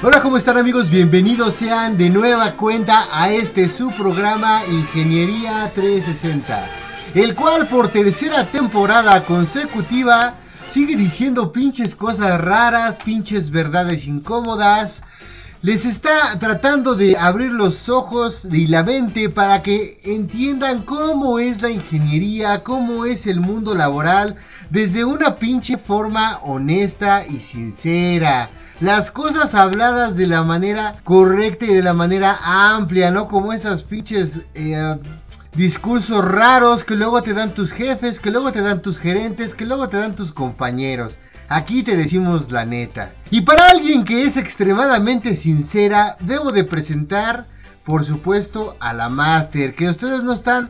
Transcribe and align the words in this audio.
Hola, 0.00 0.22
¿cómo 0.22 0.36
están 0.36 0.56
amigos? 0.56 0.90
Bienvenidos 0.90 1.54
sean 1.54 1.98
de 1.98 2.08
nueva 2.08 2.54
cuenta 2.54 3.08
a 3.10 3.32
este 3.32 3.68
su 3.68 3.90
programa 3.90 4.62
Ingeniería 4.70 5.72
360, 5.74 6.68
el 7.14 7.34
cual 7.34 7.66
por 7.66 7.88
tercera 7.88 8.48
temporada 8.48 9.24
consecutiva 9.24 10.36
sigue 10.68 10.94
diciendo 10.94 11.50
pinches 11.50 11.96
cosas 11.96 12.40
raras, 12.40 13.00
pinches 13.04 13.50
verdades 13.50 14.06
incómodas. 14.06 15.02
Les 15.62 15.84
está 15.84 16.38
tratando 16.38 16.94
de 16.94 17.16
abrir 17.16 17.50
los 17.50 17.88
ojos 17.88 18.46
y 18.52 18.68
la 18.68 18.84
mente 18.84 19.28
para 19.28 19.64
que 19.64 20.00
entiendan 20.04 20.82
cómo 20.82 21.40
es 21.40 21.60
la 21.60 21.70
ingeniería, 21.70 22.62
cómo 22.62 23.04
es 23.04 23.26
el 23.26 23.40
mundo 23.40 23.74
laboral, 23.74 24.36
desde 24.70 25.04
una 25.04 25.40
pinche 25.40 25.76
forma 25.76 26.38
honesta 26.44 27.26
y 27.26 27.40
sincera 27.40 28.48
las 28.80 29.10
cosas 29.10 29.54
habladas 29.54 30.16
de 30.16 30.26
la 30.26 30.44
manera 30.44 30.96
correcta 31.04 31.64
y 31.64 31.74
de 31.74 31.82
la 31.82 31.94
manera 31.94 32.38
amplia, 32.44 33.10
¿no? 33.10 33.26
Como 33.26 33.52
esas 33.52 33.82
pinches 33.82 34.42
eh, 34.54 34.96
discursos 35.54 36.24
raros 36.24 36.84
que 36.84 36.94
luego 36.94 37.22
te 37.22 37.34
dan 37.34 37.54
tus 37.54 37.72
jefes, 37.72 38.20
que 38.20 38.30
luego 38.30 38.52
te 38.52 38.62
dan 38.62 38.80
tus 38.80 38.98
gerentes, 38.98 39.54
que 39.54 39.66
luego 39.66 39.88
te 39.88 39.96
dan 39.96 40.14
tus 40.14 40.32
compañeros. 40.32 41.18
Aquí 41.48 41.82
te 41.82 41.96
decimos 41.96 42.52
la 42.52 42.66
neta. 42.66 43.12
Y 43.30 43.40
para 43.40 43.68
alguien 43.70 44.04
que 44.04 44.24
es 44.24 44.36
extremadamente 44.36 45.34
sincera, 45.34 46.16
debo 46.20 46.52
de 46.52 46.64
presentar, 46.64 47.46
por 47.84 48.04
supuesto, 48.04 48.76
a 48.80 48.92
la 48.92 49.08
Master, 49.08 49.74
que 49.74 49.88
ustedes 49.88 50.22
no 50.22 50.32
están 50.32 50.68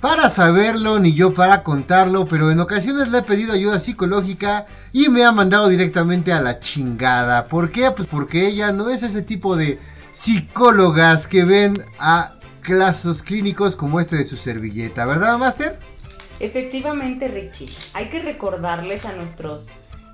para 0.00 0.30
saberlo 0.30 0.98
ni 0.98 1.12
yo 1.12 1.34
para 1.34 1.62
contarlo, 1.62 2.26
pero 2.26 2.50
en 2.50 2.60
ocasiones 2.60 3.10
le 3.10 3.18
he 3.18 3.22
pedido 3.22 3.52
ayuda 3.52 3.80
psicológica 3.80 4.66
y 4.92 5.08
me 5.08 5.24
ha 5.24 5.32
mandado 5.32 5.68
directamente 5.68 6.32
a 6.32 6.40
la 6.40 6.58
chingada. 6.58 7.46
¿Por 7.46 7.70
qué? 7.70 7.90
Pues 7.90 8.08
porque 8.08 8.46
ella 8.46 8.72
no 8.72 8.88
es 8.88 9.02
ese 9.02 9.22
tipo 9.22 9.56
de 9.56 9.78
psicólogas 10.12 11.26
que 11.26 11.44
ven 11.44 11.84
a 11.98 12.34
casos 12.62 13.22
clínicos 13.22 13.76
como 13.76 14.00
este 14.00 14.16
de 14.16 14.24
su 14.24 14.36
servilleta, 14.36 15.04
¿verdad, 15.06 15.38
Master? 15.38 15.78
Efectivamente, 16.40 17.28
Richie. 17.28 17.68
Hay 17.92 18.08
que 18.08 18.20
recordarles 18.20 19.04
a 19.04 19.12
nuestros 19.12 19.66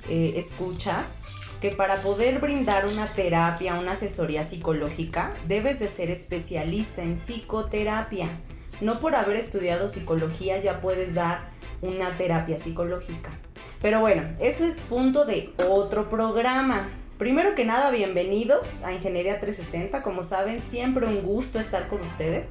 eh, 0.09 0.35
escuchas 0.37 1.21
que 1.61 1.71
para 1.71 1.97
poder 1.97 2.41
brindar 2.41 2.87
una 2.87 3.07
terapia, 3.07 3.75
una 3.75 3.93
asesoría 3.93 4.45
psicológica, 4.45 5.33
debes 5.47 5.79
de 5.79 5.89
ser 5.89 6.11
especialista 6.11 7.03
en 7.03 7.17
psicoterapia. 7.17 8.29
No 8.81 8.99
por 8.99 9.15
haber 9.15 9.37
estudiado 9.37 9.89
psicología 9.89 10.59
ya 10.59 10.81
puedes 10.81 11.15
dar 11.15 11.49
una 11.81 12.11
terapia 12.11 12.59
psicológica. 12.59 13.31
Pero 13.81 14.01
bueno, 14.01 14.23
eso 14.41 14.65
es 14.65 14.81
punto 14.81 15.25
de 15.25 15.53
otro 15.69 16.09
programa. 16.09 16.89
Primero 17.19 17.55
que 17.55 17.65
nada, 17.65 17.91
bienvenidos 17.91 18.83
a 18.83 18.93
Ingeniería 18.93 19.41
360. 19.41 20.03
Como 20.03 20.23
saben, 20.23 20.61
siempre 20.61 21.07
un 21.07 21.23
gusto 21.23 21.59
estar 21.59 21.89
con 21.89 22.03
ustedes. 22.03 22.49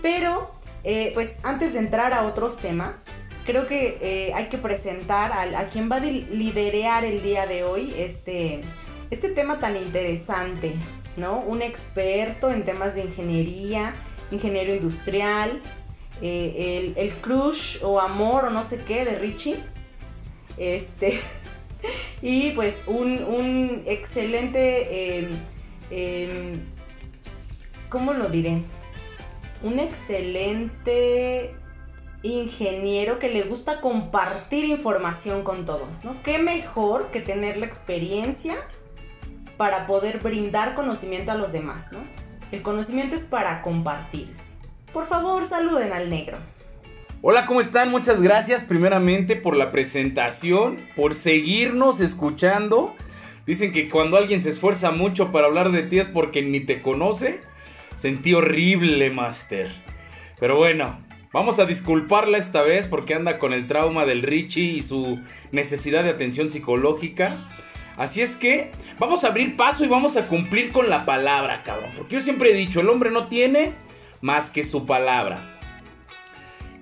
Pero, 0.00 0.50
eh, 0.84 1.10
pues 1.12 1.36
antes 1.42 1.74
de 1.74 1.80
entrar 1.80 2.14
a 2.14 2.24
otros 2.24 2.56
temas, 2.56 3.04
creo 3.44 3.66
que 3.66 3.98
eh, 4.00 4.32
hay 4.34 4.46
que 4.46 4.56
presentar 4.56 5.32
a, 5.32 5.64
quien 5.64 5.90
va 5.90 5.96
a 5.96 6.00
liderear 6.00 7.04
el 7.04 7.22
día 7.22 7.46
de 7.46 7.64
hoy 7.64 7.94
este, 7.98 8.62
este 9.10 9.28
tema 9.30 9.58
tan 9.58 9.76
interesante, 9.76 10.74
¿no? 11.18 11.40
Un 11.40 11.60
experto 11.60 12.50
en 12.50 12.64
temas 12.64 12.94
de 12.94 13.02
ingeniería, 13.02 13.94
ingeniero 14.30 14.74
industrial, 14.74 15.60
eh, 16.20 16.94
el, 16.96 17.12
crush 17.14 17.78
o 17.82 18.00
amor 18.00 18.46
o 18.46 18.50
no 18.50 18.62
sé 18.62 18.78
qué 18.78 19.04
de 19.04 19.18
Richie. 19.18 19.56
Este. 20.56 21.20
y 22.22 22.50
pues 22.52 22.82
un, 22.86 23.82
excelente. 23.86 25.18
Em, 25.18 25.28
em, 25.90 26.60
¿Cómo 27.88 28.12
lo 28.12 28.28
diré? 28.28 28.62
Un 29.62 29.78
excelente 29.78 31.54
ingeniero 32.22 33.18
que 33.18 33.30
le 33.30 33.42
gusta 33.42 33.80
compartir 33.80 34.64
información 34.64 35.42
con 35.42 35.64
todos, 35.64 36.04
¿no? 36.04 36.20
¿Qué 36.22 36.38
mejor 36.38 37.10
que 37.10 37.20
tener 37.20 37.56
la 37.56 37.66
experiencia 37.66 38.56
para 39.56 39.86
poder 39.86 40.18
brindar 40.18 40.74
conocimiento 40.74 41.32
a 41.32 41.36
los 41.36 41.52
demás, 41.52 41.92
¿no? 41.92 42.00
El 42.50 42.62
conocimiento 42.62 43.14
es 43.14 43.22
para 43.22 43.60
compartirse. 43.60 44.44
Por 44.92 45.06
favor, 45.06 45.44
saluden 45.44 45.92
al 45.92 46.08
negro. 46.08 46.38
Hola, 47.20 47.44
¿cómo 47.44 47.60
están? 47.60 47.90
Muchas 47.90 48.22
gracias 48.22 48.64
primeramente 48.64 49.36
por 49.36 49.54
la 49.54 49.70
presentación, 49.70 50.78
por 50.96 51.14
seguirnos 51.14 52.00
escuchando. 52.00 52.94
Dicen 53.44 53.72
que 53.72 53.90
cuando 53.90 54.16
alguien 54.16 54.40
se 54.40 54.50
esfuerza 54.50 54.92
mucho 54.92 55.30
para 55.30 55.46
hablar 55.46 55.72
de 55.72 55.82
ti 55.82 55.98
es 55.98 56.08
porque 56.08 56.42
ni 56.42 56.60
te 56.60 56.80
conoce. 56.80 57.40
Sentí 57.96 58.32
horrible, 58.32 59.10
Master. 59.10 59.70
Pero 60.40 60.56
bueno, 60.56 61.00
vamos 61.32 61.58
a 61.58 61.66
disculparla 61.66 62.38
esta 62.38 62.62
vez 62.62 62.86
porque 62.86 63.14
anda 63.14 63.38
con 63.38 63.52
el 63.52 63.66
trauma 63.66 64.06
del 64.06 64.22
Richie 64.22 64.72
y 64.72 64.82
su 64.82 65.20
necesidad 65.52 66.04
de 66.04 66.10
atención 66.10 66.48
psicológica. 66.48 67.48
Así 67.98 68.22
es 68.22 68.36
que 68.36 68.70
vamos 69.00 69.24
a 69.24 69.26
abrir 69.26 69.56
paso 69.56 69.84
y 69.84 69.88
vamos 69.88 70.16
a 70.16 70.28
cumplir 70.28 70.70
con 70.70 70.88
la 70.88 71.04
palabra, 71.04 71.64
cabrón. 71.64 71.90
Porque 71.96 72.14
yo 72.14 72.22
siempre 72.22 72.52
he 72.52 72.54
dicho, 72.54 72.80
el 72.80 72.88
hombre 72.88 73.10
no 73.10 73.26
tiene 73.26 73.72
más 74.20 74.50
que 74.50 74.62
su 74.62 74.86
palabra. 74.86 75.58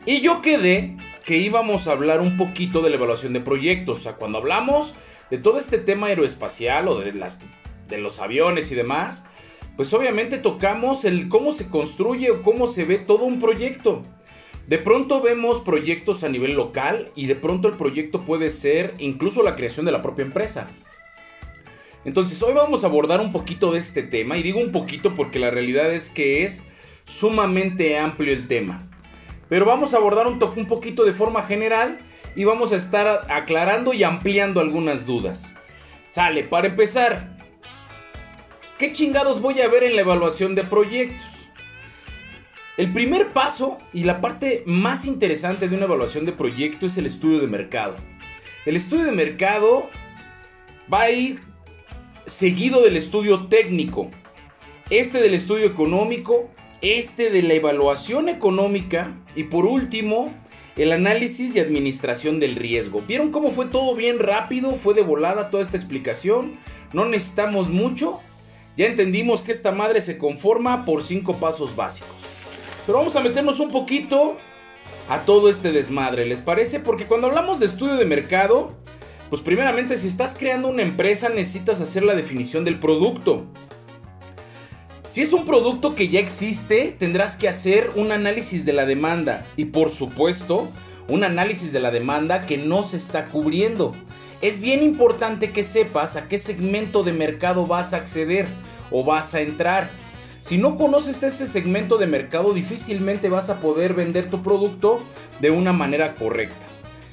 Y 0.05 0.21
yo 0.21 0.43
quedé 0.43 0.95
que 1.25 1.39
íbamos 1.39 1.89
a 1.89 1.93
hablar 1.93 2.21
un 2.21 2.37
poquito 2.37 2.83
de 2.83 2.91
la 2.91 2.97
evaluación 2.97 3.33
de 3.33 3.41
proyectos. 3.41 3.99
O 3.99 4.03
sea, 4.03 4.13
cuando 4.17 4.37
hablamos 4.37 4.93
de 5.31 5.39
todo 5.39 5.59
este 5.59 5.79
tema 5.79 6.09
aeroespacial 6.09 6.87
o 6.87 7.01
de, 7.01 7.15
las, 7.15 7.39
de 7.89 7.97
los 7.97 8.21
aviones 8.21 8.71
y 8.71 8.75
demás, 8.75 9.27
pues 9.75 9.95
obviamente 9.95 10.37
tocamos 10.37 11.07
el 11.07 11.31
cómo 11.31 11.53
se 11.53 11.71
construye 11.71 12.31
o 12.31 12.43
cómo 12.43 12.67
se 12.67 12.85
ve 12.85 12.99
todo 12.99 13.25
un 13.25 13.41
proyecto. 13.41 14.03
De 14.67 14.77
pronto 14.77 15.23
vemos 15.23 15.61
proyectos 15.61 16.25
a 16.25 16.29
nivel 16.29 16.53
local 16.53 17.11
y 17.15 17.27
de 17.27 17.37
pronto 17.37 17.69
el 17.69 17.77
proyecto 17.77 18.23
puede 18.23 18.51
ser 18.51 18.93
incluso 18.99 19.43
la 19.43 19.57
creación 19.57 19.87
de 19.87 19.93
la 19.93 20.03
propia 20.03 20.27
empresa. 20.27 20.69
Entonces 22.07 22.41
hoy 22.41 22.55
vamos 22.55 22.85
a 22.85 22.87
abordar 22.87 23.21
un 23.21 23.33
poquito 23.33 23.73
de 23.73 23.81
este 23.81 24.05
tema 24.05 24.39
y 24.39 24.43
digo 24.45 24.61
un 24.61 24.71
poquito 24.71 25.17
porque 25.17 25.41
la 25.41 25.51
realidad 25.51 25.93
es 25.93 26.09
que 26.09 26.45
es 26.45 26.63
sumamente 27.05 27.99
amplio 27.99 28.33
el 28.33 28.47
tema. 28.47 28.81
Pero 29.49 29.67
vamos 29.67 29.93
a 29.93 29.97
abordar 29.97 30.29
un, 30.29 30.41
un 30.41 30.67
poquito 30.67 31.05
de 31.05 31.13
forma 31.13 31.43
general 31.43 31.99
y 32.37 32.45
vamos 32.45 32.73
a 32.73 32.77
estar 32.77 33.27
aclarando 33.29 33.93
y 33.93 34.05
ampliando 34.05 34.61
algunas 34.61 35.05
dudas. 35.05 35.57
Sale, 36.07 36.45
para 36.45 36.69
empezar, 36.69 37.37
¿qué 38.79 38.93
chingados 38.93 39.41
voy 39.41 39.61
a 39.61 39.69
ver 39.69 39.83
en 39.83 39.97
la 39.97 40.03
evaluación 40.03 40.55
de 40.55 40.63
proyectos? 40.63 41.49
El 42.77 42.93
primer 42.93 43.31
paso 43.31 43.79
y 43.93 44.05
la 44.05 44.21
parte 44.21 44.63
más 44.65 45.07
interesante 45.07 45.69
de 45.69 45.75
una 45.75 45.87
evaluación 45.87 46.25
de 46.25 46.31
proyecto 46.31 46.87
es 46.87 46.97
el 46.99 47.07
estudio 47.07 47.41
de 47.41 47.49
mercado. 47.49 47.97
El 48.65 48.77
estudio 48.77 49.07
de 49.07 49.13
mercado 49.13 49.91
va 50.93 51.03
a 51.03 51.11
ir 51.11 51.41
seguido 52.27 52.83
del 52.83 52.97
estudio 52.97 53.47
técnico, 53.47 54.11
este 54.91 55.21
del 55.21 55.35
estudio 55.35 55.67
económico, 55.67 56.51
este 56.83 57.31
de 57.31 57.43
la 57.43 57.55
evaluación 57.55 58.29
económica 58.29 59.17
y 59.35 59.45
por 59.45 59.65
último 59.65 60.35
el 60.77 60.93
análisis 60.93 61.57
y 61.57 61.61
administración 61.61 62.39
del 62.39 62.57
riesgo. 62.57 63.03
¿Vieron 63.07 63.31
cómo 63.31 63.51
fue 63.51 63.67
todo 63.67 63.95
bien 63.95 64.19
rápido? 64.19 64.75
Fue 64.75 64.93
de 64.93 65.03
volada 65.03 65.51
toda 65.51 65.63
esta 65.63 65.77
explicación. 65.77 66.59
No 66.93 67.07
necesitamos 67.07 67.71
mucho. 67.71 68.21
Ya 68.77 68.87
entendimos 68.87 69.43
que 69.43 69.53
esta 69.53 69.73
madre 69.73 70.03
se 70.03 70.19
conforma 70.19 70.85
por 70.85 71.03
cinco 71.03 71.39
pasos 71.39 71.75
básicos. 71.75 72.17
Pero 72.85 72.99
vamos 72.99 73.17
a 73.17 73.21
meternos 73.21 73.59
un 73.59 73.71
poquito 73.71 74.37
a 75.09 75.21
todo 75.21 75.49
este 75.49 75.73
desmadre, 75.73 76.27
¿les 76.27 76.41
parece? 76.41 76.81
Porque 76.81 77.07
cuando 77.07 77.29
hablamos 77.29 77.59
de 77.59 77.67
estudio 77.67 77.97
de 77.97 78.05
mercado, 78.05 78.75
pues 79.29 79.43
primeramente 79.43 79.97
si 79.97 80.07
estás 80.07 80.37
creando 80.39 80.69
una 80.69 80.83
empresa 80.83 81.29
necesitas 81.29 81.81
hacer 81.81 82.03
la 82.05 82.15
definición 82.15 82.65
del 82.65 82.79
producto. 82.79 83.45
Si 85.09 85.23
es 85.23 85.33
un 85.33 85.45
producto 85.45 85.95
que 85.95 86.09
ya 86.09 86.21
existe, 86.21 86.95
tendrás 86.99 87.37
que 87.37 87.49
hacer 87.49 87.91
un 87.95 88.13
análisis 88.13 88.65
de 88.65 88.73
la 88.73 88.87
demanda 88.87 89.47
y 89.57 89.67
por 89.67 89.91
supuesto 89.91 90.69
un 91.09 91.25
análisis 91.25 91.73
de 91.73 91.81
la 91.81 91.91
demanda 91.91 92.41
que 92.41 92.59
no 92.59 92.83
se 92.83 92.97
está 92.97 93.27
cubriendo. 93.27 93.93
es 94.43 94.61
bien 94.61 94.83
importante 94.83 95.51
que 95.51 95.63
sepas 95.63 96.17
a 96.17 96.29
qué 96.29 96.37
segmento 96.37 97.03
de 97.03 97.13
mercado 97.13 97.67
vas 97.67 97.95
a 97.95 97.97
acceder 97.97 98.47
o 98.91 99.03
vas 99.03 99.35
a 99.35 99.41
entrar. 99.41 99.89
Si 100.41 100.59
no 100.59 100.77
conoces 100.77 101.23
este 101.23 101.47
segmento 101.47 101.97
de 101.97 102.07
mercado, 102.07 102.53
difícilmente 102.53 103.29
vas 103.29 103.49
a 103.49 103.61
poder 103.61 103.95
vender 103.95 104.29
tu 104.31 104.43
producto 104.43 105.03
de 105.41 105.51
una 105.51 105.73
manera 105.73 106.15
correcta. 106.15 106.66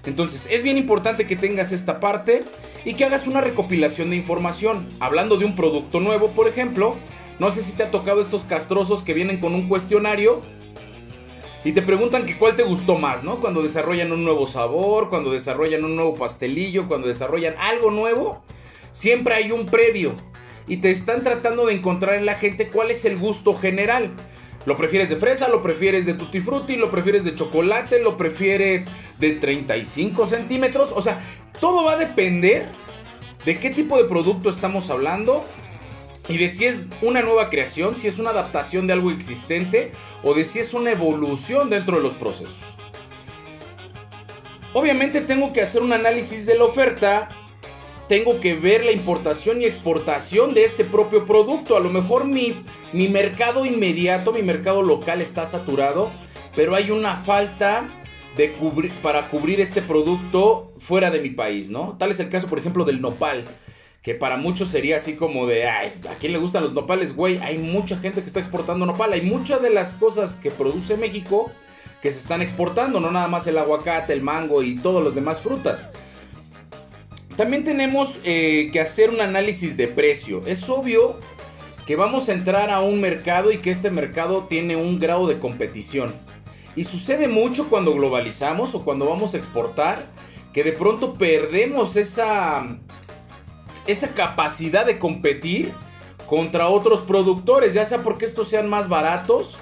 Entonces, 0.05 0.47
es 0.51 0.63
bien 0.63 0.77
importante 0.77 1.25
que 1.27 1.35
tengas 1.35 1.71
esta 1.71 1.99
parte 1.99 2.43
y 2.83 2.95
que 2.95 3.05
hagas 3.05 3.27
una 3.27 3.41
recopilación 3.41 4.09
de 4.09 4.17
información. 4.17 4.89
Hablando 4.99 5.37
de 5.37 5.45
un 5.45 5.55
producto 5.55 5.99
nuevo, 5.99 6.29
por 6.31 6.47
ejemplo, 6.47 6.95
no 7.39 7.51
sé 7.51 7.63
si 7.63 7.73
te 7.73 7.83
ha 7.83 7.91
tocado 7.91 8.21
estos 8.21 8.43
castrosos 8.43 9.03
que 9.03 9.13
vienen 9.13 9.39
con 9.39 9.55
un 9.55 9.67
cuestionario 9.67 10.41
y 11.65 11.71
te 11.71 11.81
preguntan 11.81 12.25
que 12.25 12.37
cuál 12.37 12.57
te 12.57 12.63
gustó 12.63 12.97
más, 12.97 13.23
¿no? 13.23 13.37
Cuando 13.37 13.61
desarrollan 13.63 14.11
un 14.11 14.25
nuevo 14.25 14.45
sabor, 14.45 15.09
cuando 15.09 15.31
desarrollan 15.31 15.85
un 15.85 15.95
nuevo 15.95 16.15
pastelillo, 16.15 16.87
cuando 16.89 17.07
desarrollan 17.07 17.55
algo 17.57 17.89
nuevo, 17.89 18.43
siempre 18.91 19.35
hay 19.35 19.51
un 19.51 19.65
previo. 19.65 20.13
Y 20.67 20.77
te 20.77 20.91
están 20.91 21.23
tratando 21.23 21.65
de 21.65 21.73
encontrar 21.73 22.15
en 22.15 22.25
la 22.25 22.35
gente 22.35 22.67
cuál 22.67 22.91
es 22.91 23.05
el 23.05 23.17
gusto 23.17 23.53
general. 23.53 24.11
¿Lo 24.65 24.77
prefieres 24.77 25.09
de 25.09 25.17
fresa? 25.17 25.49
¿Lo 25.49 25.61
prefieres 25.61 26.05
de 26.05 26.13
tutti 26.13 26.39
frutti? 26.39 26.75
¿Lo 26.75 26.89
prefieres 26.89 27.25
de 27.25 27.35
chocolate? 27.35 27.99
¿Lo 27.99 28.17
prefieres 28.17 28.87
de 29.19 29.31
35 29.31 30.25
centímetros? 30.25 30.91
O 30.95 31.01
sea, 31.01 31.21
todo 31.59 31.83
va 31.83 31.93
a 31.93 31.97
depender 31.97 32.67
de 33.45 33.59
qué 33.59 33.69
tipo 33.69 33.97
de 33.97 34.05
producto 34.05 34.49
estamos 34.49 34.89
hablando 34.89 35.45
y 36.29 36.37
de 36.37 36.47
si 36.47 36.65
es 36.65 36.85
una 37.01 37.21
nueva 37.21 37.49
creación, 37.49 37.95
si 37.95 38.07
es 38.07 38.19
una 38.19 38.29
adaptación 38.29 38.87
de 38.87 38.93
algo 38.93 39.11
existente 39.11 39.91
o 40.23 40.33
de 40.33 40.45
si 40.45 40.59
es 40.59 40.73
una 40.73 40.91
evolución 40.91 41.69
dentro 41.69 41.97
de 41.97 42.03
los 42.03 42.13
procesos. 42.13 42.57
Obviamente 44.73 45.21
tengo 45.21 45.53
que 45.53 45.61
hacer 45.61 45.81
un 45.81 45.93
análisis 45.93 46.45
de 46.45 46.57
la 46.57 46.63
oferta, 46.63 47.29
tengo 48.07 48.39
que 48.39 48.55
ver 48.55 48.83
la 48.85 48.91
importación 48.91 49.61
y 49.61 49.65
exportación 49.65 50.53
de 50.53 50.63
este 50.63 50.85
propio 50.85 51.25
producto. 51.25 51.77
A 51.77 51.79
lo 51.79 51.89
mejor 51.89 52.25
mi, 52.25 52.55
mi 52.91 53.07
mercado 53.07 53.65
inmediato, 53.65 54.33
mi 54.33 54.41
mercado 54.41 54.81
local 54.81 55.21
está 55.21 55.45
saturado, 55.45 56.11
pero 56.55 56.75
hay 56.75 56.91
una 56.91 57.15
falta 57.15 57.87
de 58.35 58.55
para 59.01 59.29
cubrir 59.29 59.61
este 59.61 59.81
producto 59.81 60.73
fuera 60.77 61.11
de 61.11 61.21
mi 61.21 61.29
país, 61.29 61.69
¿no? 61.69 61.95
Tal 61.99 62.11
es 62.11 62.19
el 62.19 62.29
caso, 62.29 62.47
por 62.47 62.59
ejemplo, 62.59 62.83
del 62.83 63.01
nopal 63.01 63.45
que 64.03 64.13
para 64.13 64.35
muchos 64.35 64.67
sería 64.67 64.97
así 64.97 65.15
como 65.15 65.47
de, 65.47 65.65
ay, 65.65 65.93
¿a 66.11 66.15
quién 66.15 66.33
le 66.33 66.37
gustan 66.37 66.63
los 66.63 66.73
nopales? 66.73 67.15
Güey, 67.15 67.37
hay 67.37 67.57
mucha 67.57 67.97
gente 67.97 68.19
que 68.19 68.27
está 68.27 68.39
exportando 68.39 68.85
nopal, 68.85 69.13
hay 69.13 69.21
muchas 69.21 69.61
de 69.61 69.69
las 69.69 69.93
cosas 69.93 70.35
que 70.35 70.51
produce 70.51 70.97
México 70.97 71.49
que 72.01 72.11
se 72.11 72.19
están 72.19 72.41
exportando, 72.41 72.99
no 72.99 73.11
nada 73.11 73.29
más 73.29 73.47
el 73.47 73.57
aguacate, 73.57 74.11
el 74.11 74.21
mango 74.21 74.61
y 74.61 74.75
todos 74.75 75.01
los 75.01 75.15
demás 75.15 75.39
frutas. 75.39 75.89
También 77.37 77.63
tenemos 77.63 78.19
eh, 78.23 78.69
que 78.71 78.79
hacer 78.79 79.09
un 79.09 79.21
análisis 79.21 79.75
de 79.75 79.87
precio. 79.87 80.43
Es 80.45 80.69
obvio 80.69 81.19
que 81.87 81.95
vamos 81.95 82.29
a 82.29 82.33
entrar 82.33 82.69
a 82.69 82.81
un 82.81 83.01
mercado 83.01 83.51
y 83.51 83.57
que 83.57 83.71
este 83.71 83.89
mercado 83.89 84.43
tiene 84.43 84.75
un 84.75 84.99
grado 84.99 85.27
de 85.27 85.39
competición. 85.39 86.13
Y 86.75 86.83
sucede 86.85 87.27
mucho 87.27 87.69
cuando 87.69 87.93
globalizamos 87.93 88.73
o 88.75 88.83
cuando 88.83 89.05
vamos 89.05 89.33
a 89.33 89.37
exportar, 89.37 90.05
que 90.53 90.63
de 90.63 90.71
pronto 90.71 91.15
perdemos 91.15 91.95
esa 91.95 92.67
esa 93.85 94.13
capacidad 94.13 94.85
de 94.85 94.97
competir 94.97 95.73
contra 96.25 96.69
otros 96.69 97.01
productores, 97.01 97.73
ya 97.73 97.85
sea 97.85 98.01
porque 98.01 98.25
estos 98.25 98.47
sean 98.47 98.69
más 98.69 98.87
baratos 98.87 99.57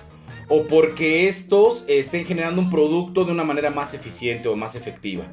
o 0.48 0.64
porque 0.64 1.28
estos 1.28 1.86
estén 1.88 2.26
generando 2.26 2.62
un 2.62 2.70
producto 2.70 3.24
de 3.24 3.32
una 3.32 3.44
manera 3.44 3.72
más 3.72 3.94
eficiente 3.94 4.48
o 4.48 4.56
más 4.56 4.76
efectiva. 4.76 5.24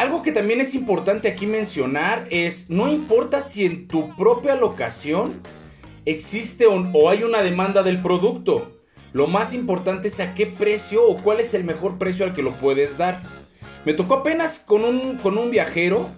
Algo 0.00 0.22
que 0.22 0.32
también 0.32 0.62
es 0.62 0.74
importante 0.74 1.28
aquí 1.28 1.46
mencionar 1.46 2.26
es, 2.30 2.70
no 2.70 2.90
importa 2.90 3.42
si 3.42 3.66
en 3.66 3.86
tu 3.86 4.16
propia 4.16 4.54
locación 4.54 5.42
existe 6.06 6.64
o, 6.66 7.10
hay 7.10 7.22
una 7.22 7.42
demanda 7.42 7.82
del 7.82 8.00
producto, 8.00 8.80
lo 9.12 9.26
más 9.26 9.52
importante 9.52 10.08
es 10.08 10.18
a 10.20 10.32
qué 10.32 10.46
precio 10.46 11.04
o 11.06 11.18
cuál 11.18 11.38
es 11.38 11.52
el 11.52 11.64
mejor 11.64 11.98
precio 11.98 12.24
al 12.24 12.34
que 12.34 12.40
lo 12.40 12.52
puedes 12.52 12.96
dar. 12.96 13.20
Me 13.84 13.92
tocó 13.92 14.14
apenas 14.14 14.60
con 14.60 14.84
un, 14.86 15.18
con 15.18 15.36
un 15.36 15.50
viajero 15.50 16.08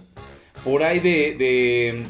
por 0.63 0.83
ahí 0.83 1.01
de, 1.01 2.07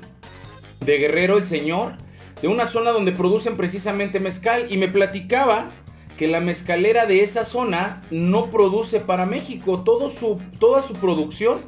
de, 0.80 0.98
Guerrero, 1.00 1.40
el 1.40 1.48
señor, 1.48 1.94
de 2.40 2.50
una 2.50 2.68
zona 2.68 2.92
donde 2.92 3.14
producen 3.14 3.58
precisamente 3.58 4.20
mezcal 4.20 4.68
y 4.70 4.78
me 4.78 4.90
platicaba 4.90 5.72
que 6.18 6.28
la 6.28 6.40
mezcalera 6.40 7.06
de 7.06 7.24
esa 7.24 7.46
zona 7.46 8.04
no 8.12 8.52
produce 8.52 9.00
para 9.00 9.26
México, 9.26 9.84
Todo 9.84 10.10
su, 10.10 10.40
toda 10.60 10.82
su 10.82 10.94
producción 10.96 11.62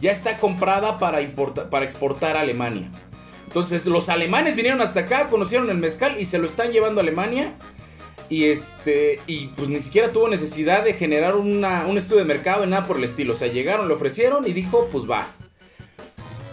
ya 0.00 0.10
está 0.10 0.38
comprada 0.38 0.98
para, 0.98 1.20
para 1.70 1.84
exportar 1.84 2.36
a 2.36 2.40
Alemania. 2.40 2.90
Entonces 3.46 3.86
los 3.86 4.08
alemanes 4.08 4.56
vinieron 4.56 4.80
hasta 4.80 5.00
acá, 5.00 5.28
conocieron 5.28 5.70
el 5.70 5.78
mezcal 5.78 6.16
y 6.18 6.24
se 6.24 6.38
lo 6.38 6.46
están 6.46 6.72
llevando 6.72 7.00
a 7.00 7.02
Alemania. 7.02 7.52
Y 8.28 8.44
este. 8.44 9.20
Y 9.26 9.48
pues 9.48 9.68
ni 9.68 9.78
siquiera 9.80 10.10
tuvo 10.10 10.26
necesidad 10.26 10.84
de 10.84 10.94
generar 10.94 11.36
un 11.36 11.98
estudio 11.98 12.20
de 12.20 12.24
mercado 12.24 12.64
ni 12.64 12.70
nada 12.70 12.86
por 12.86 12.96
el 12.96 13.04
estilo. 13.04 13.34
O 13.34 13.36
sea, 13.36 13.48
llegaron, 13.48 13.88
le 13.88 13.94
ofrecieron 13.94 14.48
y 14.48 14.54
dijo, 14.54 14.88
pues 14.90 15.04
va. 15.08 15.26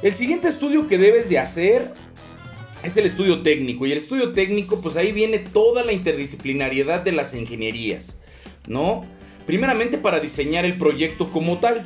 El 0.01 0.13
siguiente 0.15 0.49
estudio 0.49 0.87
que 0.87 0.97
debes 0.97 1.29
de 1.29 1.39
hacer 1.39 1.93
es 2.83 2.97
el 2.97 3.05
estudio 3.05 3.41
técnico. 3.41 3.85
Y 3.85 3.91
el 3.91 3.97
estudio 3.97 4.33
técnico, 4.33 4.81
pues 4.81 4.97
ahí 4.97 5.11
viene 5.11 5.39
toda 5.39 5.83
la 5.83 5.93
interdisciplinariedad 5.93 7.01
de 7.01 7.11
las 7.11 7.33
ingenierías, 7.33 8.21
¿no? 8.67 9.05
Primeramente 9.45 9.97
para 9.97 10.19
diseñar 10.19 10.65
el 10.65 10.75
proyecto 10.75 11.31
como 11.31 11.59
tal. 11.59 11.85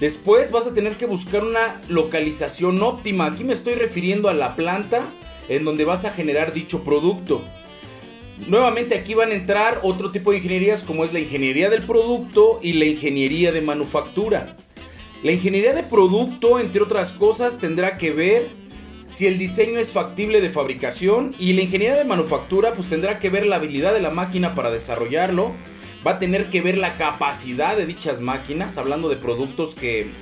Después 0.00 0.50
vas 0.50 0.66
a 0.66 0.74
tener 0.74 0.96
que 0.96 1.06
buscar 1.06 1.42
una 1.42 1.80
localización 1.88 2.82
óptima. 2.82 3.26
Aquí 3.26 3.44
me 3.44 3.54
estoy 3.54 3.74
refiriendo 3.74 4.28
a 4.28 4.34
la 4.34 4.54
planta 4.54 5.10
en 5.48 5.64
donde 5.64 5.84
vas 5.84 6.04
a 6.04 6.12
generar 6.12 6.52
dicho 6.52 6.84
producto. 6.84 7.42
Nuevamente 8.46 8.94
aquí 8.94 9.14
van 9.14 9.30
a 9.30 9.34
entrar 9.34 9.80
otro 9.82 10.12
tipo 10.12 10.30
de 10.30 10.38
ingenierías 10.38 10.82
como 10.82 11.04
es 11.04 11.12
la 11.14 11.20
ingeniería 11.20 11.70
del 11.70 11.82
producto 11.82 12.60
y 12.62 12.74
la 12.74 12.84
ingeniería 12.84 13.50
de 13.50 13.62
manufactura. 13.62 14.56
La 15.22 15.32
ingeniería 15.32 15.72
de 15.72 15.82
producto, 15.82 16.60
entre 16.60 16.82
otras 16.82 17.12
cosas, 17.12 17.58
tendrá 17.58 17.96
que 17.96 18.12
ver 18.12 18.50
si 19.08 19.26
el 19.26 19.38
diseño 19.38 19.78
es 19.78 19.92
factible 19.92 20.40
de 20.40 20.50
fabricación 20.50 21.34
y 21.38 21.52
la 21.52 21.62
ingeniería 21.62 21.96
de 21.96 22.04
manufactura 22.04 22.74
pues 22.74 22.88
tendrá 22.88 23.18
que 23.18 23.30
ver 23.30 23.46
la 23.46 23.56
habilidad 23.56 23.94
de 23.94 24.00
la 24.00 24.10
máquina 24.10 24.54
para 24.54 24.70
desarrollarlo, 24.70 25.54
va 26.06 26.12
a 26.12 26.18
tener 26.18 26.50
que 26.50 26.60
ver 26.60 26.76
la 26.76 26.96
capacidad 26.96 27.76
de 27.76 27.86
dichas 27.86 28.20
máquinas, 28.20 28.78
hablando 28.78 29.08
de 29.08 29.16
productos 29.16 29.74
que 29.74 30.12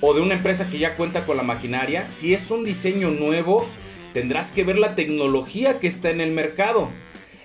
o 0.00 0.14
de 0.14 0.20
una 0.20 0.34
empresa 0.34 0.70
que 0.70 0.78
ya 0.78 0.94
cuenta 0.94 1.26
con 1.26 1.36
la 1.36 1.42
maquinaria, 1.42 2.06
si 2.06 2.32
es 2.32 2.50
un 2.50 2.64
diseño 2.64 3.10
nuevo, 3.10 3.68
tendrás 4.14 4.52
que 4.52 4.62
ver 4.62 4.78
la 4.78 4.94
tecnología 4.94 5.80
que 5.80 5.88
está 5.88 6.10
en 6.10 6.20
el 6.20 6.30
mercado. 6.30 6.90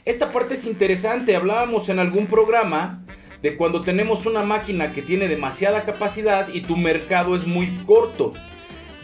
Esta 0.06 0.32
parte 0.32 0.54
es 0.54 0.66
interesante, 0.66 1.36
hablábamos 1.36 1.90
en 1.90 1.98
algún 1.98 2.28
programa 2.28 3.04
de 3.42 3.58
cuando 3.58 3.82
tenemos 3.82 4.26
una 4.26 4.44
máquina 4.44 4.94
que 4.94 5.02
tiene 5.02 5.28
demasiada 5.28 5.84
capacidad 5.84 6.48
y 6.54 6.62
tu 6.62 6.78
mercado 6.78 7.36
es 7.36 7.48
muy 7.48 7.68
corto. 7.86 8.34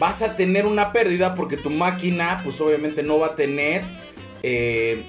Vas 0.00 0.22
a 0.22 0.34
tener 0.34 0.64
una 0.64 0.92
pérdida 0.92 1.34
porque 1.34 1.58
tu 1.58 1.68
máquina 1.68 2.40
pues 2.42 2.58
obviamente 2.62 3.02
no 3.02 3.18
va 3.18 3.28
a 3.28 3.36
tener 3.36 3.82
eh, 4.42 5.04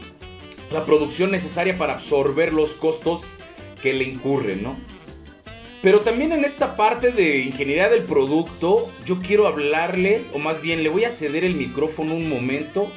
la 0.70 0.86
producción 0.86 1.32
necesaria 1.32 1.78
para 1.78 1.94
absorber 1.94 2.52
los 2.52 2.74
costos 2.74 3.38
que 3.82 3.94
le 3.94 4.04
incurren, 4.04 4.62
¿no? 4.62 4.76
Pero 5.82 6.02
también 6.02 6.34
en 6.34 6.44
esta 6.44 6.76
parte 6.76 7.12
de 7.12 7.38
ingeniería 7.38 7.88
del 7.88 8.04
producto, 8.04 8.92
yo 9.06 9.20
quiero 9.22 9.48
hablarles, 9.48 10.32
o 10.36 10.40
más 10.40 10.62
bien 10.62 10.84
le 10.84 10.90
voy 10.90 11.06
a 11.06 11.10
ceder 11.10 11.46
el 11.46 11.56
micrófono 11.56 12.14
un 12.14 12.30
momento 12.30 12.92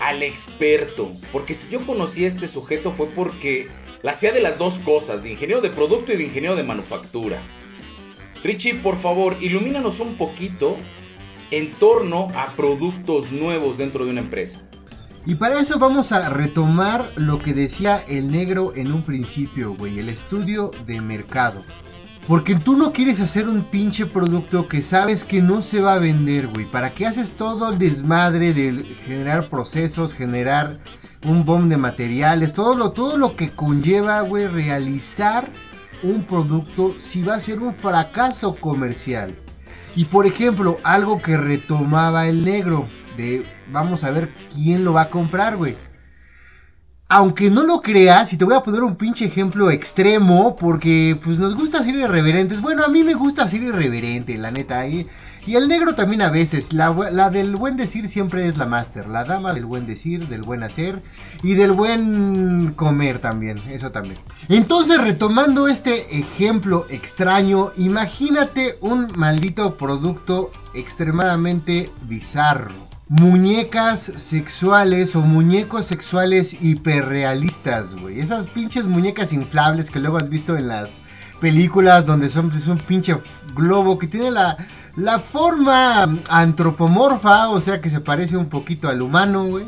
al 0.00 0.22
experto. 0.22 1.12
Porque 1.30 1.52
si 1.52 1.70
yo 1.70 1.80
conocí 1.86 2.24
a 2.24 2.28
este 2.28 2.48
sujeto 2.48 2.90
fue 2.90 3.08
porque 3.08 3.68
la 4.02 4.12
hacía 4.12 4.32
de 4.32 4.40
las 4.40 4.56
dos 4.56 4.78
cosas, 4.78 5.22
de 5.22 5.30
ingeniero 5.30 5.60
de 5.60 5.68
producto 5.68 6.12
y 6.12 6.16
de 6.16 6.24
ingeniero 6.24 6.56
de 6.56 6.64
manufactura. 6.64 7.38
Richie, 8.42 8.74
por 8.76 8.96
favor, 8.96 9.36
ilumínanos 9.40 10.00
un 10.00 10.16
poquito 10.16 10.76
en 11.52 11.70
torno 11.72 12.28
a 12.34 12.56
productos 12.56 13.30
nuevos 13.30 13.78
dentro 13.78 14.04
de 14.04 14.10
una 14.10 14.20
empresa. 14.20 14.60
Y 15.24 15.36
para 15.36 15.60
eso 15.60 15.78
vamos 15.78 16.10
a 16.10 16.28
retomar 16.30 17.12
lo 17.14 17.38
que 17.38 17.54
decía 17.54 18.02
el 18.08 18.32
negro 18.32 18.72
en 18.74 18.92
un 18.92 19.04
principio, 19.04 19.76
güey, 19.76 20.00
el 20.00 20.10
estudio 20.10 20.72
de 20.84 21.00
mercado. 21.00 21.62
Porque 22.26 22.56
tú 22.56 22.76
no 22.76 22.92
quieres 22.92 23.20
hacer 23.20 23.48
un 23.48 23.64
pinche 23.64 24.06
producto 24.06 24.66
que 24.66 24.82
sabes 24.82 25.22
que 25.24 25.40
no 25.40 25.62
se 25.62 25.80
va 25.80 25.94
a 25.94 25.98
vender, 25.98 26.48
güey. 26.48 26.68
¿Para 26.68 26.92
qué 26.92 27.06
haces 27.06 27.32
todo 27.32 27.70
el 27.70 27.78
desmadre 27.78 28.52
de 28.52 28.84
generar 29.06 29.48
procesos, 29.48 30.12
generar 30.12 30.80
un 31.24 31.44
bomb 31.44 31.68
de 31.68 31.76
materiales, 31.76 32.52
todo 32.52 32.74
lo, 32.74 32.92
todo 32.92 33.16
lo 33.16 33.36
que 33.36 33.50
conlleva, 33.50 34.22
güey, 34.22 34.46
realizar 34.46 35.48
un 36.02 36.24
producto 36.24 36.94
si 36.98 37.22
va 37.22 37.34
a 37.34 37.40
ser 37.40 37.60
un 37.60 37.74
fracaso 37.74 38.56
comercial. 38.56 39.36
Y 39.94 40.06
por 40.06 40.26
ejemplo, 40.26 40.78
algo 40.84 41.20
que 41.22 41.36
retomaba 41.36 42.26
el 42.26 42.44
negro, 42.44 42.88
de 43.16 43.44
vamos 43.70 44.04
a 44.04 44.10
ver 44.10 44.32
quién 44.54 44.84
lo 44.84 44.94
va 44.94 45.02
a 45.02 45.10
comprar, 45.10 45.56
güey. 45.56 45.76
aunque 47.08 47.50
no 47.50 47.62
lo 47.64 47.82
creas, 47.82 48.32
y 48.32 48.38
te 48.38 48.44
voy 48.46 48.54
a 48.54 48.62
poner 48.62 48.82
un 48.82 48.96
pinche 48.96 49.26
ejemplo 49.26 49.70
extremo, 49.70 50.56
porque 50.56 51.18
pues 51.22 51.38
nos 51.38 51.54
gusta 51.54 51.82
ser 51.82 51.94
irreverentes. 51.94 52.62
Bueno, 52.62 52.84
a 52.84 52.88
mí 52.88 53.04
me 53.04 53.14
gusta 53.14 53.46
ser 53.46 53.62
irreverente, 53.62 54.38
la 54.38 54.50
neta. 54.50 54.84
Y 55.46 55.56
el 55.56 55.68
negro 55.68 55.94
también 55.94 56.22
a 56.22 56.30
veces. 56.30 56.72
La, 56.72 56.92
la, 57.10 57.30
del 57.30 57.56
buen 57.56 57.76
decir 57.76 58.08
siempre 58.08 58.46
es 58.46 58.56
la 58.58 58.66
máster. 58.66 59.08
La 59.08 59.24
dama 59.24 59.52
del 59.52 59.64
buen 59.64 59.86
decir, 59.86 60.28
del 60.28 60.42
buen 60.42 60.62
hacer 60.62 61.02
y 61.42 61.54
del 61.54 61.72
buen 61.72 62.72
comer 62.74 63.18
también. 63.18 63.58
Eso 63.70 63.90
también. 63.90 64.18
Entonces, 64.48 65.00
retomando 65.02 65.66
este 65.66 66.16
ejemplo 66.16 66.86
extraño, 66.90 67.72
imagínate 67.76 68.76
un 68.80 69.10
maldito 69.16 69.76
producto 69.76 70.52
extremadamente 70.74 71.90
bizarro 72.08 72.92
muñecas 73.08 74.10
sexuales 74.16 75.14
o 75.16 75.20
muñecos 75.20 75.84
sexuales 75.84 76.56
hiperrealistas, 76.62 77.94
güey. 77.94 78.20
Esas 78.20 78.46
pinches 78.46 78.86
muñecas 78.86 79.34
inflables 79.34 79.90
que 79.90 80.00
luego 80.00 80.16
has 80.16 80.30
visto 80.30 80.56
en 80.56 80.68
las 80.68 81.00
películas 81.38 82.06
donde 82.06 82.30
son 82.30 82.50
es 82.52 82.68
un 82.68 82.78
pinche 82.78 83.16
globo 83.54 83.98
que 83.98 84.06
tiene 84.06 84.30
la, 84.30 84.56
la 84.96 85.18
forma 85.18 86.02
antropomorfa, 86.28 87.48
o 87.48 87.60
sea 87.60 87.80
que 87.80 87.90
se 87.90 88.00
parece 88.00 88.36
un 88.36 88.48
poquito 88.48 88.88
al 88.88 89.02
humano, 89.02 89.44
güey. 89.46 89.64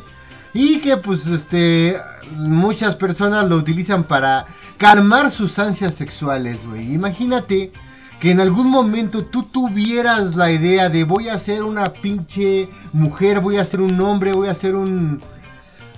Y 0.53 0.79
que 0.79 0.97
pues 0.97 1.27
este 1.27 1.97
muchas 2.37 2.95
personas 2.95 3.49
lo 3.49 3.57
utilizan 3.57 4.05
para 4.05 4.45
calmar 4.77 5.31
sus 5.31 5.59
ansias 5.59 5.95
sexuales, 5.95 6.65
güey. 6.65 6.93
Imagínate 6.93 7.71
que 8.19 8.31
en 8.31 8.39
algún 8.39 8.69
momento 8.69 9.25
tú 9.25 9.43
tuvieras 9.43 10.35
la 10.35 10.51
idea 10.51 10.89
de 10.89 11.03
voy 11.03 11.29
a 11.29 11.37
ser 11.37 11.63
una 11.63 11.85
pinche 11.85 12.69
mujer, 12.93 13.41
voy 13.41 13.57
a 13.57 13.65
ser 13.65 13.81
un 13.81 13.99
hombre, 13.99 14.31
voy 14.31 14.47
a 14.47 14.53
ser 14.53 14.75
un, 14.75 15.21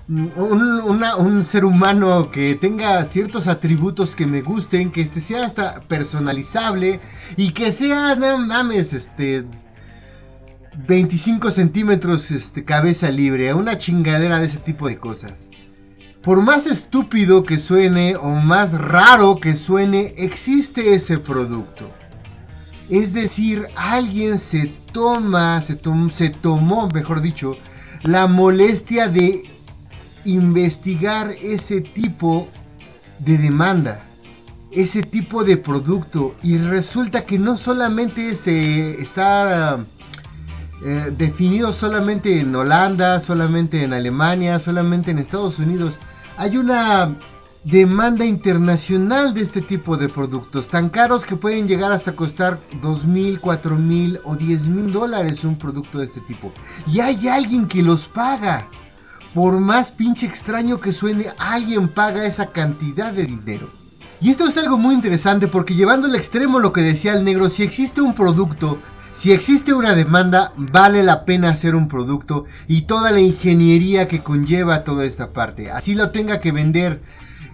un, 0.10 1.44
ser 1.44 1.66
humano 1.66 2.32
que 2.32 2.56
tenga 2.56 3.04
ciertos 3.06 3.48
atributos 3.48 4.16
que 4.16 4.26
me 4.26 4.42
gusten, 4.42 4.92
que 4.92 5.02
este 5.02 5.20
sea 5.20 5.46
hasta 5.46 5.82
personalizable 5.82 7.00
y 7.36 7.52
que 7.52 7.72
sea, 7.72 8.16
no 8.16 8.38
mames, 8.38 8.94
este... 8.94 9.46
25 10.86 11.50
centímetros 11.50 12.30
este, 12.30 12.64
cabeza 12.64 13.10
libre, 13.10 13.52
una 13.56 13.80
chingadera 13.80 14.38
de 14.38 14.46
ese 14.46 14.60
tipo 14.60 14.88
de 14.88 15.00
cosas. 15.00 15.50
Por 16.22 16.44
más 16.44 16.68
estúpido 16.68 17.44
que 17.44 17.58
suene 17.58 18.16
o 18.16 18.30
más 18.30 18.74
raro 18.74 19.40
que 19.40 19.56
suene, 19.56 20.14
existe 20.18 20.94
ese 20.94 21.18
producto. 21.18 21.90
Es 22.90 23.12
decir, 23.12 23.66
alguien 23.76 24.38
se 24.38 24.72
toma, 24.92 25.60
se, 25.62 25.80
se 26.14 26.30
tomó, 26.30 26.90
mejor 26.94 27.22
dicho, 27.22 27.58
la 28.04 28.28
molestia 28.28 29.08
de 29.08 29.57
investigar 30.28 31.32
ese 31.42 31.82
tipo 31.82 32.48
de 33.20 33.38
demanda, 33.38 34.04
ese 34.72 35.02
tipo 35.02 35.44
de 35.44 35.58
producto. 35.58 36.36
Y 36.44 36.58
resulta 36.58 37.26
que 37.26 37.40
no 37.40 37.58
solamente 37.58 38.36
se 38.36 39.02
está 39.02 39.80
eh, 40.84 41.14
definido 41.18 41.74
solamente 41.74 42.40
en 42.40 42.56
Holanda, 42.56 43.20
solamente 43.20 43.84
en 43.84 43.94
Alemania, 43.94 44.60
solamente 44.60 45.12
en 45.12 45.20
Estados 45.20 45.60
Unidos. 45.60 46.00
Hay 46.38 46.58
una 46.58 47.16
demanda 47.64 48.24
internacional 48.26 49.34
de 49.34 49.42
este 49.42 49.62
tipo 49.62 49.98
de 49.98 50.08
productos, 50.08 50.70
tan 50.70 50.90
caros 50.90 51.26
que 51.26 51.36
pueden 51.36 51.68
llegar 51.68 51.92
hasta 51.92 52.16
costar 52.16 52.60
dos 52.82 53.04
mil, 53.04 53.42
cuatro 53.42 53.76
mil 53.76 54.20
o 54.24 54.36
diez 54.38 54.68
mil 54.68 54.92
dólares 54.92 55.44
un 55.44 55.58
producto 55.58 56.00
de 56.00 56.06
este 56.06 56.22
tipo. 56.22 56.52
Y 56.86 57.00
hay 57.00 57.28
alguien 57.28 57.68
que 57.68 57.82
los 57.82 58.08
paga. 58.08 58.68
Por 59.38 59.60
más 59.60 59.92
pinche 59.92 60.26
extraño 60.26 60.80
que 60.80 60.92
suene, 60.92 61.28
alguien 61.38 61.90
paga 61.90 62.26
esa 62.26 62.48
cantidad 62.48 63.14
de 63.14 63.28
dinero. 63.28 63.70
Y 64.20 64.32
esto 64.32 64.48
es 64.48 64.58
algo 64.58 64.80
muy 64.80 64.96
interesante 64.96 65.48
porque 65.48 65.76
llevando 65.76 66.08
al 66.08 66.16
extremo 66.16 66.58
lo 66.58 66.74
que 66.74 66.82
decía 66.82 67.14
el 67.14 67.24
negro, 67.24 67.48
si 67.48 67.62
existe 67.62 68.02
un 68.02 68.16
producto, 68.16 68.80
si 69.14 69.34
existe 69.34 69.76
una 69.76 69.94
demanda, 69.94 70.54
vale 70.58 71.04
la 71.04 71.24
pena 71.24 71.50
hacer 71.50 71.76
un 71.76 71.88
producto 71.88 72.46
y 72.68 72.88
toda 72.88 73.12
la 73.12 73.20
ingeniería 73.20 74.08
que 74.08 74.24
conlleva 74.24 74.84
toda 74.84 75.06
esta 75.06 75.34
parte. 75.34 75.70
Así 75.70 75.94
lo 75.94 76.10
tenga 76.10 76.42
que 76.42 76.52
vender 76.52 77.04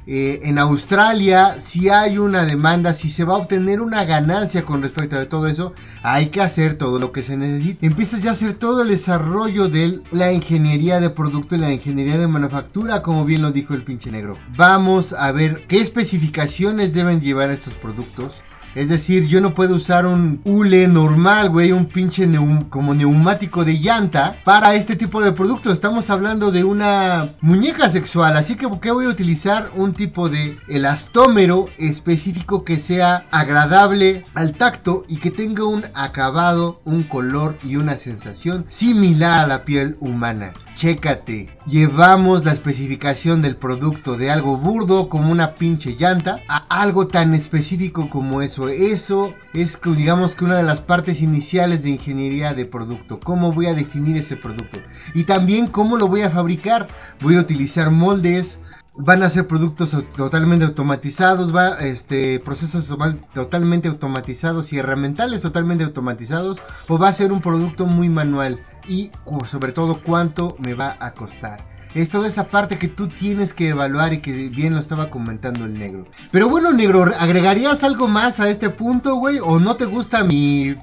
eh, 0.06 0.42
en 0.44 0.58
Australia, 0.58 1.58
si 1.60 1.90
hay 1.90 2.18
una 2.18 2.46
demanda, 2.46 2.94
si 2.94 3.10
se 3.10 3.24
va 3.24 3.36
a 3.36 3.38
obtener 3.38 3.80
una 3.80 4.04
ganancia 4.04 4.66
con 4.66 4.82
respecto 4.82 5.18
a 5.18 5.30
todo 5.30 5.48
eso, 5.48 5.74
hay 6.02 6.28
que 6.28 6.42
hacer 6.42 6.76
todo 6.78 7.00
lo 7.00 7.12
que 7.12 7.24
se 7.24 7.38
necesita. 7.38 7.86
Empiezas 7.86 8.22
ya 8.22 8.32
a 8.32 8.34
hacer 8.34 8.54
todo 8.54 8.82
el 8.82 8.90
desarrollo 8.90 9.70
de 9.70 10.02
la 10.12 10.32
ingeniería 10.32 11.00
de 11.00 11.10
producto 11.10 11.56
y 11.56 11.60
la 11.60 11.72
ingeniería 11.72 12.18
de 12.18 12.28
manufactura, 12.28 13.02
como 13.02 13.24
bien 13.24 13.42
lo 13.42 13.52
dijo 13.52 13.74
el 13.74 13.84
pinche 13.84 14.12
negro. 14.12 14.38
Vamos 14.58 15.14
a 15.14 15.32
ver 15.32 15.66
qué 15.68 15.80
especificaciones 15.80 16.94
deben 16.94 17.22
llevar 17.22 17.50
estos 17.50 17.74
productos 17.76 18.44
es 18.75 18.89
decir, 18.89 19.27
yo 19.27 19.42
no 19.42 19.53
puedo 19.53 19.75
usar 19.75 20.06
un 20.06 20.42
hule 20.44 20.88
normal, 20.88 21.50
güey, 21.50 21.72
un 21.72 21.86
pinche 21.86 22.27
como 22.70 22.94
neumático 22.94 23.65
de 23.65 23.80
llanta 23.80 24.38
para 24.44 24.75
este 24.75 24.96
tipo 24.96 25.22
de 25.22 25.32
producto. 25.32 25.72
Estamos 25.72 26.10
hablando 26.10 26.51
de 26.51 26.63
una 26.63 27.30
muñeca 27.42 27.89
sexual, 27.89 28.38
así 28.38 28.56
que 28.56 28.68
¿qué 28.82 28.92
voy 28.92 29.06
a 29.06 29.10
utilizar? 29.10 29.72
Un 29.75 29.94
tipo 29.94 30.30
de 30.30 30.58
elastómero 30.68 31.65
específico 31.77 32.63
que 32.63 32.80
sea 32.80 33.25
agradable 33.32 34.24
al 34.34 34.53
tacto 34.53 35.06
y 35.08 35.18
que 35.18 35.32
tenga 35.32 35.65
un 35.65 35.84
acabado, 35.94 36.82
un 36.86 37.03
color 37.03 37.58
y 37.63 37.75
una 37.75 37.98
sensación 37.98 38.65
similar 38.70 39.46
a 39.46 39.48
la 39.48 39.65
piel 39.65 39.98
humana. 40.00 40.53
Chécate, 40.75 41.50
llevamos 41.68 42.46
la 42.46 42.53
especificación 42.53 43.42
del 43.42 43.56
producto 43.56 44.18
de 44.18 44.32
algo 44.32 44.58
burdo 44.58 45.10
como 45.10 45.32
una 45.32 45.56
pinche 45.56 45.96
llanta 45.98 46.42
a 46.48 46.65
algo 46.82 47.08
tan 47.08 47.34
específico 47.34 48.10
como 48.10 48.42
eso 48.42 48.62
eso 48.67 49.34
es, 49.53 49.79
digamos 49.84 50.36
que 50.36 50.46
una 50.46 50.58
de 50.58 50.63
las 50.63 50.82
partes 50.82 51.22
iniciales 51.22 51.84
de 51.84 51.91
ingeniería 51.91 52.53
de 52.53 52.65
producto. 52.65 53.20
¿Cómo 53.20 53.51
voy 53.51 53.67
a 53.67 53.74
definir 53.74 54.17
ese 54.17 54.36
producto? 54.36 54.79
Y 55.13 55.24
también 55.24 55.67
cómo 55.67 55.98
lo 55.98 56.08
voy 56.08 56.22
a 56.22 56.29
fabricar. 56.29 56.88
Voy 57.22 57.36
a 57.36 57.41
utilizar 57.41 57.91
moldes, 57.91 58.60
van 58.96 59.24
a 59.24 59.29
ser 59.29 59.48
productos 59.48 59.96
totalmente 60.15 60.65
automatizados, 60.65 61.55
va, 61.55 61.79
este, 61.79 62.39
procesos 62.39 62.88
totalmente 63.34 63.88
automatizados 63.88 64.72
y 64.72 64.77
herramientales 64.77 65.41
totalmente 65.41 65.84
automatizados, 65.84 66.62
o 66.88 66.98
va 66.98 67.10
a 67.10 67.13
ser 67.13 67.32
un 67.32 67.41
producto 67.41 67.86
muy 67.86 68.10
manual 68.10 68.60
y 68.88 69.12
sobre 69.48 69.72
todo 69.72 70.00
cuánto 70.03 70.55
me 70.60 70.74
va 70.74 70.98
a 71.00 71.13
costar. 71.13 71.73
Es 71.96 72.10
toda 72.10 72.28
esa 72.28 72.48
parte 72.48 72.80
que 72.80 72.88
tú 72.88 73.08
tienes 73.08 73.54
que 73.54 73.70
evaluar 73.70 74.14
y 74.14 74.18
que 74.20 74.50
bien 74.50 74.74
lo 74.74 74.80
estaba 74.80 75.12
comentando 75.12 75.66
el 75.66 75.78
negro. 75.78 76.06
Pero 76.32 76.50
bueno, 76.50 76.74
negro, 76.74 77.06
¿agregarías 77.20 77.84
algo 77.84 78.08
más 78.08 78.40
a 78.40 78.50
este 78.50 78.70
punto, 78.70 79.16
güey? 79.16 79.38
¿O 79.40 79.60
no 79.60 79.76
te 79.76 79.86
gusta 79.86 80.24
mi 80.24 80.76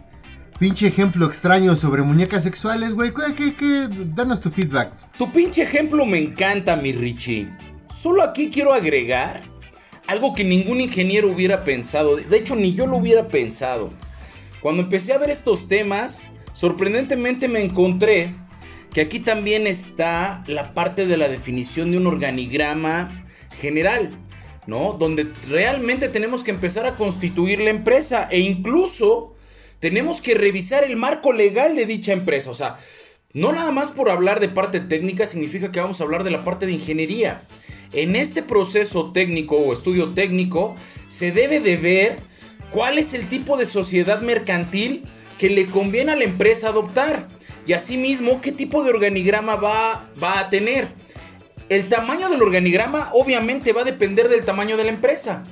pinche 0.61 0.87
ejemplo 0.87 1.27
extraño 1.27 1.75
sobre 1.75 2.03
muñecas 2.03 2.45
sexuales, 2.45 2.93
güey? 2.93 3.13
¿Qué, 3.35 3.55
qué, 3.55 3.89
Danos 4.15 4.41
tu 4.41 4.51
feedback. 4.51 4.93
Tu 5.19 5.31
pinche 5.33 5.63
ejemplo 5.63 6.07
me 6.07 6.19
encanta, 6.19 6.77
mi 6.77 6.93
Richie. 6.93 7.49
Solo 7.93 8.23
aquí 8.23 8.49
quiero 8.49 8.73
agregar 8.73 9.43
algo 10.07 10.35
que 10.35 10.45
ningún 10.45 10.81
ingeniero 10.81 11.29
hubiera 11.29 11.65
pensado. 11.65 12.17
De 12.17 12.37
hecho, 12.37 12.55
ni 12.55 12.75
yo 12.75 12.87
lo 12.87 12.99
hubiera 12.99 13.27
pensado. 13.27 13.91
Cuando 14.61 14.83
empecé 14.83 15.13
a 15.13 15.19
ver 15.19 15.31
estos 15.31 15.67
temas, 15.67 16.25
sorprendentemente 16.53 17.49
me 17.49 17.65
encontré 17.65 18.31
que 18.93 19.03
aquí 19.03 19.21
también 19.21 19.67
está 19.67 20.43
la 20.47 20.75
parte 20.75 21.07
de 21.07 21.17
la 21.17 21.29
definición 21.29 21.93
de 21.93 21.99
un 21.99 22.07
organigrama 22.07 23.27
general, 23.61 24.11
¿no? 24.67 24.95
Donde 24.95 25.29
realmente 25.49 26.09
tenemos 26.09 26.43
que 26.43 26.51
empezar 26.51 26.87
a 26.87 26.97
constituir 26.97 27.61
la 27.61 27.71
empresa 27.71 28.29
e 28.31 28.41
incluso 28.41 29.35
tenemos 29.79 30.21
que 30.21 30.35
revisar 30.35 30.85
el 30.85 30.97
marco 30.97 31.33
legal 31.33 31.77
de 31.77 31.87
dicha 31.87 32.13
empresa. 32.13 32.51
O 32.51 32.55
sea, 32.55 32.79
no 33.33 33.53
nada 33.53 33.71
más 33.71 33.91
por 33.91 34.11
hablar 34.11 34.41
de 34.41 34.49
parte 34.49 34.81
técnica 34.81 35.27
significa 35.27 35.71
que 35.71 35.81
vamos 35.81 36.01
a 36.01 36.05
hablar 36.05 36.25
de 36.25 36.31
la 36.31 36.45
parte 36.45 36.67
de 36.67 36.73
ingeniería. 36.73 37.43
En 37.93 38.17
este 38.17 38.43
proceso 38.43 39.13
técnico 39.13 39.57
o 39.57 39.73
estudio 39.73 40.15
técnico 40.15 40.77
se 41.09 41.33
debe 41.33 41.61
de 41.61 41.77
ver 41.77 42.19
cuál 42.71 42.99
es 42.99 43.15
el 43.15 43.29
tipo 43.29 43.57
de 43.57 43.67
sociedad 43.67 44.21
mercantil 44.21 45.03
que 45.39 45.51
le 45.51 45.67
conviene 45.67 46.13
a 46.13 46.17
la 46.17 46.25
empresa 46.25 46.69
adoptar 46.69 47.29
y 47.67 47.73
asimismo 47.73 48.41
qué 48.41 48.53
tipo 48.53 48.83
de 48.83 48.91
organigrama 48.91 49.57
va, 49.57 50.09
va 50.23 50.41
a 50.41 50.51
tener. 50.51 50.89
El 51.69 51.89
tamaño 51.89 52.29
del 52.29 52.43
organigrama 52.43 53.11
obviamente 53.13 53.73
va 53.73 53.83
a 53.83 53.85
depender 53.85 54.29
del 54.29 54.45
tamaño 54.45 54.77
de 54.77 54.85
la 54.85 54.91
empresa. 54.91 55.45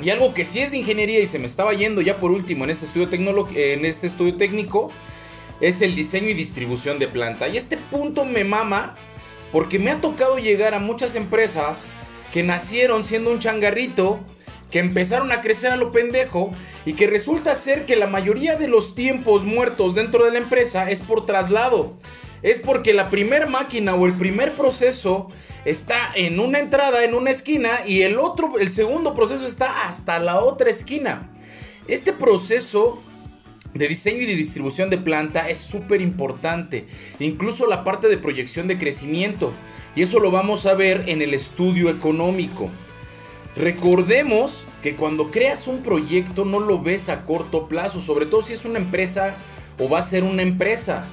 Y 0.00 0.10
algo 0.10 0.34
que 0.34 0.44
sí 0.44 0.60
es 0.60 0.70
de 0.70 0.78
ingeniería 0.78 1.20
y 1.20 1.26
se 1.26 1.38
me 1.38 1.46
estaba 1.46 1.72
yendo 1.74 2.00
ya 2.00 2.18
por 2.18 2.30
último 2.30 2.64
en 2.64 2.70
este 2.70 2.86
estudio, 2.86 3.08
en 3.54 3.84
este 3.84 4.06
estudio 4.06 4.36
técnico 4.36 4.90
es 5.60 5.80
el 5.80 5.94
diseño 5.94 6.28
y 6.28 6.34
distribución 6.34 6.98
de 6.98 7.08
planta. 7.08 7.48
Y 7.48 7.56
este 7.56 7.76
punto 7.76 8.24
me 8.24 8.44
mama 8.44 8.94
porque 9.52 9.78
me 9.78 9.90
ha 9.90 10.00
tocado 10.00 10.38
llegar 10.38 10.74
a 10.74 10.80
muchas 10.80 11.14
empresas 11.14 11.84
que 12.32 12.42
nacieron 12.42 13.04
siendo 13.04 13.30
un 13.30 13.38
changarrito 13.38 14.20
que 14.72 14.78
empezaron 14.78 15.30
a 15.30 15.42
crecer 15.42 15.70
a 15.70 15.76
lo 15.76 15.92
pendejo 15.92 16.52
y 16.86 16.94
que 16.94 17.06
resulta 17.06 17.54
ser 17.54 17.84
que 17.84 17.94
la 17.94 18.06
mayoría 18.06 18.56
de 18.56 18.68
los 18.68 18.94
tiempos 18.94 19.44
muertos 19.44 19.94
dentro 19.94 20.24
de 20.24 20.32
la 20.32 20.38
empresa 20.38 20.90
es 20.90 21.00
por 21.00 21.26
traslado. 21.26 21.94
es 22.42 22.58
porque 22.58 22.92
la 22.92 23.08
primer 23.08 23.48
máquina 23.48 23.94
o 23.94 24.04
el 24.04 24.14
primer 24.14 24.54
proceso 24.54 25.28
está 25.64 26.10
en 26.16 26.40
una 26.40 26.58
entrada, 26.58 27.04
en 27.04 27.14
una 27.14 27.30
esquina, 27.30 27.82
y 27.86 28.02
el 28.02 28.18
otro, 28.18 28.58
el 28.58 28.72
segundo 28.72 29.14
proceso 29.14 29.46
está 29.46 29.86
hasta 29.86 30.18
la 30.18 30.40
otra 30.42 30.68
esquina. 30.68 31.30
Este 31.86 32.12
proceso 32.12 33.00
de 33.74 33.86
diseño 33.86 34.22
y 34.22 34.26
de 34.26 34.34
distribución 34.34 34.90
de 34.90 34.98
planta 34.98 35.48
es 35.48 35.58
súper 35.58 36.00
importante, 36.00 36.86
incluso 37.20 37.68
la 37.68 37.84
parte 37.84 38.08
de 38.08 38.18
proyección 38.18 38.66
de 38.66 38.76
crecimiento, 38.76 39.52
y 39.94 40.02
eso 40.02 40.18
lo 40.18 40.32
vamos 40.32 40.66
a 40.66 40.74
ver 40.74 41.04
en 41.06 41.22
el 41.22 41.34
estudio 41.34 41.90
económico. 41.90 42.70
Recordemos 43.54 44.66
que 44.82 44.96
cuando 44.96 45.30
creas 45.30 45.66
un 45.66 45.82
proyecto 45.82 46.44
no 46.44 46.58
lo 46.58 46.80
ves 46.80 47.08
a 47.08 47.26
corto 47.26 47.68
plazo, 47.68 48.00
sobre 48.00 48.26
todo 48.26 48.42
si 48.42 48.54
es 48.54 48.64
una 48.64 48.78
empresa 48.78 49.34
o 49.78 49.88
va 49.88 49.98
a 49.98 50.02
ser 50.02 50.24
una 50.24 50.42
empresa. 50.42 51.04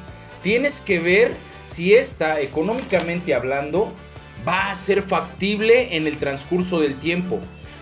Tienes 0.42 0.80
que 0.80 1.00
ver 1.00 1.36
si 1.66 1.94
esta, 1.94 2.40
económicamente 2.40 3.36
hablando, 3.36 3.94
va 4.48 4.72
a 4.72 4.76
ser 4.76 5.04
factible 5.04 5.96
en 5.96 6.08
el 6.08 6.18
transcurso 6.18 6.80
del 6.80 6.96
tiempo. 6.96 7.40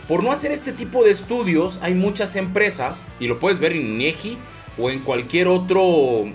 Por 0.08 0.24
no 0.24 0.32
hacer 0.32 0.52
este 0.52 0.72
tipo 0.72 1.04
de 1.04 1.12
estudios, 1.12 1.80
hay 1.82 1.94
muchas 1.94 2.36
empresas, 2.36 3.06
y 3.20 3.28
lo 3.28 3.40
puedes 3.40 3.60
ver 3.60 3.74
en 3.74 3.86
INEGI 3.86 4.38
o 4.78 4.90
en 4.90 5.00
cualquier 5.00 5.48
otro 5.48 6.26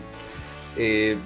eh, 0.77 1.17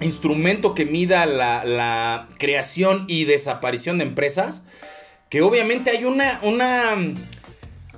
instrumento 0.00 0.74
que 0.74 0.86
mida 0.86 1.26
la, 1.26 1.64
la, 1.64 2.28
creación 2.38 3.04
y 3.06 3.24
desaparición 3.24 3.98
de 3.98 4.04
empresas, 4.04 4.64
que 5.30 5.42
obviamente 5.42 5.90
hay 5.90 6.04
una, 6.04 6.40
una, 6.42 6.92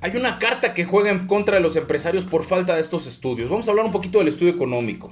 hay 0.00 0.16
una 0.16 0.38
carta 0.38 0.74
que 0.74 0.84
juega 0.84 1.10
en 1.10 1.26
contra 1.26 1.56
de 1.56 1.60
los 1.60 1.76
empresarios 1.76 2.24
por 2.24 2.44
falta 2.44 2.74
de 2.74 2.80
estos 2.80 3.06
estudios. 3.06 3.48
Vamos 3.48 3.68
a 3.68 3.70
hablar 3.70 3.86
un 3.86 3.92
poquito 3.92 4.18
del 4.18 4.28
estudio 4.28 4.52
económico. 4.52 5.10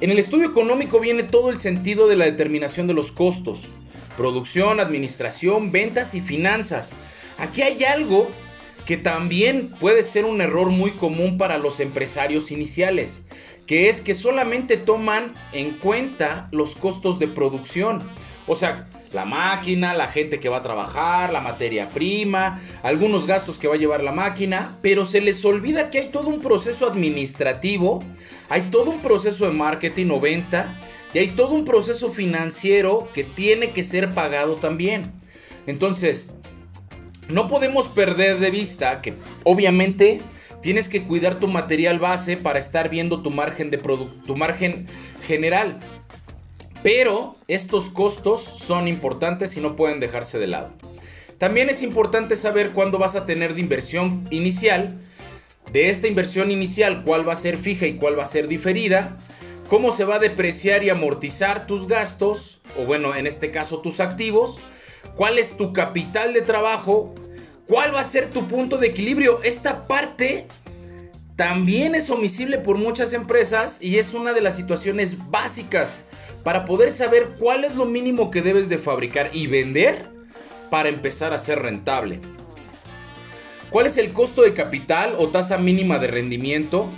En 0.00 0.10
el 0.10 0.18
estudio 0.18 0.48
económico 0.48 1.00
viene 1.00 1.22
todo 1.22 1.50
el 1.50 1.58
sentido 1.58 2.08
de 2.08 2.16
la 2.16 2.24
determinación 2.24 2.86
de 2.86 2.94
los 2.94 3.12
costos. 3.12 3.68
Producción, 4.16 4.80
administración, 4.80 5.72
ventas 5.72 6.14
y 6.14 6.20
finanzas. 6.20 6.96
Aquí 7.38 7.62
hay 7.62 7.84
algo 7.84 8.28
que 8.86 8.96
también 8.96 9.70
puede 9.80 10.02
ser 10.02 10.24
un 10.24 10.40
error 10.40 10.68
muy 10.70 10.92
común 10.92 11.38
para 11.38 11.58
los 11.58 11.80
empresarios 11.80 12.50
iniciales, 12.50 13.24
que 13.66 13.88
es 13.88 14.00
que 14.00 14.14
solamente 14.14 14.76
toman 14.76 15.32
en 15.52 15.72
cuenta 15.72 16.48
los 16.52 16.74
costos 16.74 17.18
de 17.18 17.28
producción. 17.28 18.00
O 18.46 18.54
sea, 18.54 18.86
la 19.12 19.24
máquina, 19.24 19.94
la 19.94 20.08
gente 20.08 20.38
que 20.38 20.48
va 20.48 20.58
a 20.58 20.62
trabajar, 20.62 21.32
la 21.32 21.40
materia 21.40 21.90
prima, 21.90 22.60
algunos 22.82 23.26
gastos 23.26 23.58
que 23.58 23.68
va 23.68 23.74
a 23.74 23.78
llevar 23.78 24.02
la 24.02 24.12
máquina, 24.12 24.76
pero 24.82 25.04
se 25.04 25.20
les 25.20 25.44
olvida 25.44 25.90
que 25.90 25.98
hay 25.98 26.08
todo 26.08 26.28
un 26.28 26.40
proceso 26.40 26.86
administrativo, 26.86 28.02
hay 28.50 28.62
todo 28.62 28.90
un 28.90 29.00
proceso 29.00 29.46
de 29.46 29.52
marketing 29.52 30.10
o 30.10 30.20
venta 30.20 30.78
y 31.14 31.18
hay 31.18 31.28
todo 31.28 31.50
un 31.50 31.64
proceso 31.64 32.10
financiero 32.10 33.08
que 33.14 33.24
tiene 33.24 33.70
que 33.70 33.82
ser 33.82 34.12
pagado 34.12 34.56
también. 34.56 35.12
Entonces, 35.66 36.34
no 37.28 37.48
podemos 37.48 37.88
perder 37.88 38.40
de 38.40 38.50
vista 38.50 39.00
que 39.00 39.14
obviamente 39.44 40.20
tienes 40.60 40.88
que 40.88 41.02
cuidar 41.04 41.38
tu 41.38 41.46
material 41.46 41.98
base 41.98 42.36
para 42.36 42.58
estar 42.58 42.90
viendo 42.90 43.22
tu 43.22 43.30
margen 43.30 43.70
de 43.70 43.78
tu 43.78 44.36
margen 44.36 44.86
general. 45.26 45.78
Pero 46.84 47.36
estos 47.48 47.88
costos 47.88 48.42
son 48.42 48.88
importantes 48.88 49.56
y 49.56 49.60
no 49.62 49.74
pueden 49.74 50.00
dejarse 50.00 50.38
de 50.38 50.48
lado. 50.48 50.70
También 51.38 51.70
es 51.70 51.82
importante 51.82 52.36
saber 52.36 52.72
cuándo 52.72 52.98
vas 52.98 53.16
a 53.16 53.24
tener 53.24 53.54
de 53.54 53.62
inversión 53.62 54.28
inicial. 54.30 55.00
De 55.72 55.88
esta 55.88 56.08
inversión 56.08 56.50
inicial, 56.50 57.02
cuál 57.02 57.26
va 57.26 57.32
a 57.32 57.36
ser 57.36 57.56
fija 57.56 57.86
y 57.86 57.96
cuál 57.96 58.18
va 58.18 58.24
a 58.24 58.26
ser 58.26 58.48
diferida. 58.48 59.16
Cómo 59.70 59.96
se 59.96 60.04
va 60.04 60.16
a 60.16 60.18
depreciar 60.18 60.84
y 60.84 60.90
amortizar 60.90 61.66
tus 61.66 61.88
gastos, 61.88 62.60
o 62.78 62.84
bueno, 62.84 63.16
en 63.16 63.26
este 63.26 63.50
caso 63.50 63.78
tus 63.78 63.98
activos. 64.00 64.58
Cuál 65.16 65.38
es 65.38 65.56
tu 65.56 65.72
capital 65.72 66.34
de 66.34 66.42
trabajo. 66.42 67.14
Cuál 67.66 67.94
va 67.94 68.00
a 68.00 68.04
ser 68.04 68.28
tu 68.28 68.46
punto 68.46 68.76
de 68.76 68.88
equilibrio. 68.88 69.42
Esta 69.42 69.86
parte 69.86 70.48
también 71.34 71.94
es 71.94 72.10
omisible 72.10 72.58
por 72.58 72.76
muchas 72.76 73.14
empresas 73.14 73.78
y 73.80 73.96
es 73.96 74.12
una 74.12 74.34
de 74.34 74.42
las 74.42 74.54
situaciones 74.54 75.30
básicas 75.30 76.02
para 76.44 76.64
poder 76.66 76.92
saber 76.92 77.36
cuál 77.38 77.64
es 77.64 77.74
lo 77.74 77.86
mínimo 77.86 78.30
que 78.30 78.42
debes 78.42 78.68
de 78.68 78.78
fabricar 78.78 79.30
y 79.32 79.48
vender 79.48 80.06
para 80.70 80.90
empezar 80.90 81.32
a 81.32 81.38
ser 81.38 81.60
rentable. 81.60 82.20
¿Cuál 83.70 83.86
es 83.86 83.98
el 83.98 84.12
costo 84.12 84.42
de 84.42 84.52
capital 84.52 85.16
o 85.18 85.28
tasa 85.28 85.58
mínima 85.58 85.98
de 85.98 86.06
rendimiento? 86.06 86.88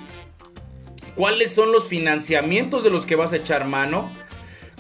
¿Cuáles 1.15 1.55
son 1.55 1.73
los 1.73 1.89
financiamientos 1.89 2.85
de 2.85 2.91
los 2.91 3.07
que 3.07 3.17
vas 3.17 3.33
a 3.33 3.37
echar 3.37 3.67
mano? 3.67 4.11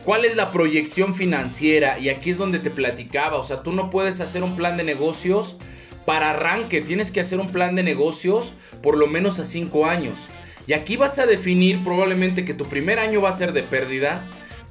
¿Cuál 0.04 0.24
es 0.24 0.36
la 0.36 0.50
proyección 0.50 1.14
financiera? 1.14 1.98
Y 1.98 2.10
aquí 2.10 2.30
es 2.30 2.36
donde 2.36 2.58
te 2.58 2.70
platicaba, 2.70 3.38
o 3.38 3.42
sea, 3.44 3.62
tú 3.62 3.72
no 3.72 3.88
puedes 3.88 4.20
hacer 4.20 4.42
un 4.42 4.56
plan 4.56 4.76
de 4.76 4.84
negocios 4.84 5.56
para 6.04 6.30
arranque, 6.30 6.80
tienes 6.80 7.10
que 7.10 7.20
hacer 7.20 7.40
un 7.40 7.50
plan 7.50 7.74
de 7.74 7.82
negocios 7.82 8.52
por 8.82 8.96
lo 8.96 9.06
menos 9.06 9.38
a 9.38 9.44
5 9.44 9.86
años. 9.86 10.18
Y 10.66 10.74
aquí 10.74 10.96
vas 10.96 11.18
a 11.18 11.26
definir 11.26 11.82
probablemente 11.82 12.44
que 12.44 12.54
tu 12.54 12.66
primer 12.66 12.98
año 12.98 13.20
va 13.20 13.30
a 13.30 13.32
ser 13.32 13.52
de 13.52 13.62
pérdida, 13.62 14.22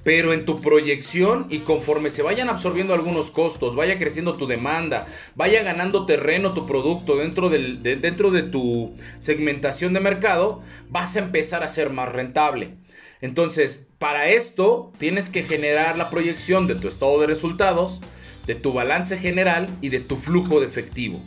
pero 0.05 0.33
en 0.33 0.45
tu 0.45 0.61
proyección 0.61 1.47
y 1.49 1.61
conforme 1.61 2.11
se 2.11 2.21
vayan 2.21 2.47
absorbiendo 2.47 2.93
algunos 2.93 3.31
costos, 3.31 3.75
vaya 3.75 3.97
creciendo 3.97 4.35
tu 4.35 4.45
demanda, 4.45 5.07
vaya 5.33 5.63
ganando 5.63 6.05
terreno 6.05 6.53
tu 6.53 6.67
producto 6.67 7.15
dentro, 7.15 7.49
de, 7.49 7.95
dentro 7.95 8.29
de 8.29 8.43
tu 8.43 8.93
segmentación 9.17 9.93
de 9.93 10.01
mercado, 10.01 10.61
vas 10.89 11.15
a 11.15 11.19
empezar 11.19 11.63
a 11.63 11.67
ser 11.67 11.89
más 11.89 12.13
rentable. 12.13 12.75
Entonces, 13.19 13.87
para 13.97 14.29
esto 14.29 14.93
tienes 14.99 15.29
que 15.29 15.41
generar 15.41 15.97
la 15.97 16.11
proyección 16.11 16.67
de 16.67 16.75
tu 16.75 16.87
estado 16.87 17.19
de 17.19 17.25
resultados, 17.25 17.99
de 18.45 18.53
tu 18.53 18.73
balance 18.73 19.17
general 19.17 19.65
y 19.81 19.89
de 19.89 20.01
tu 20.01 20.17
flujo 20.17 20.59
de 20.59 20.67
efectivo. 20.67 21.19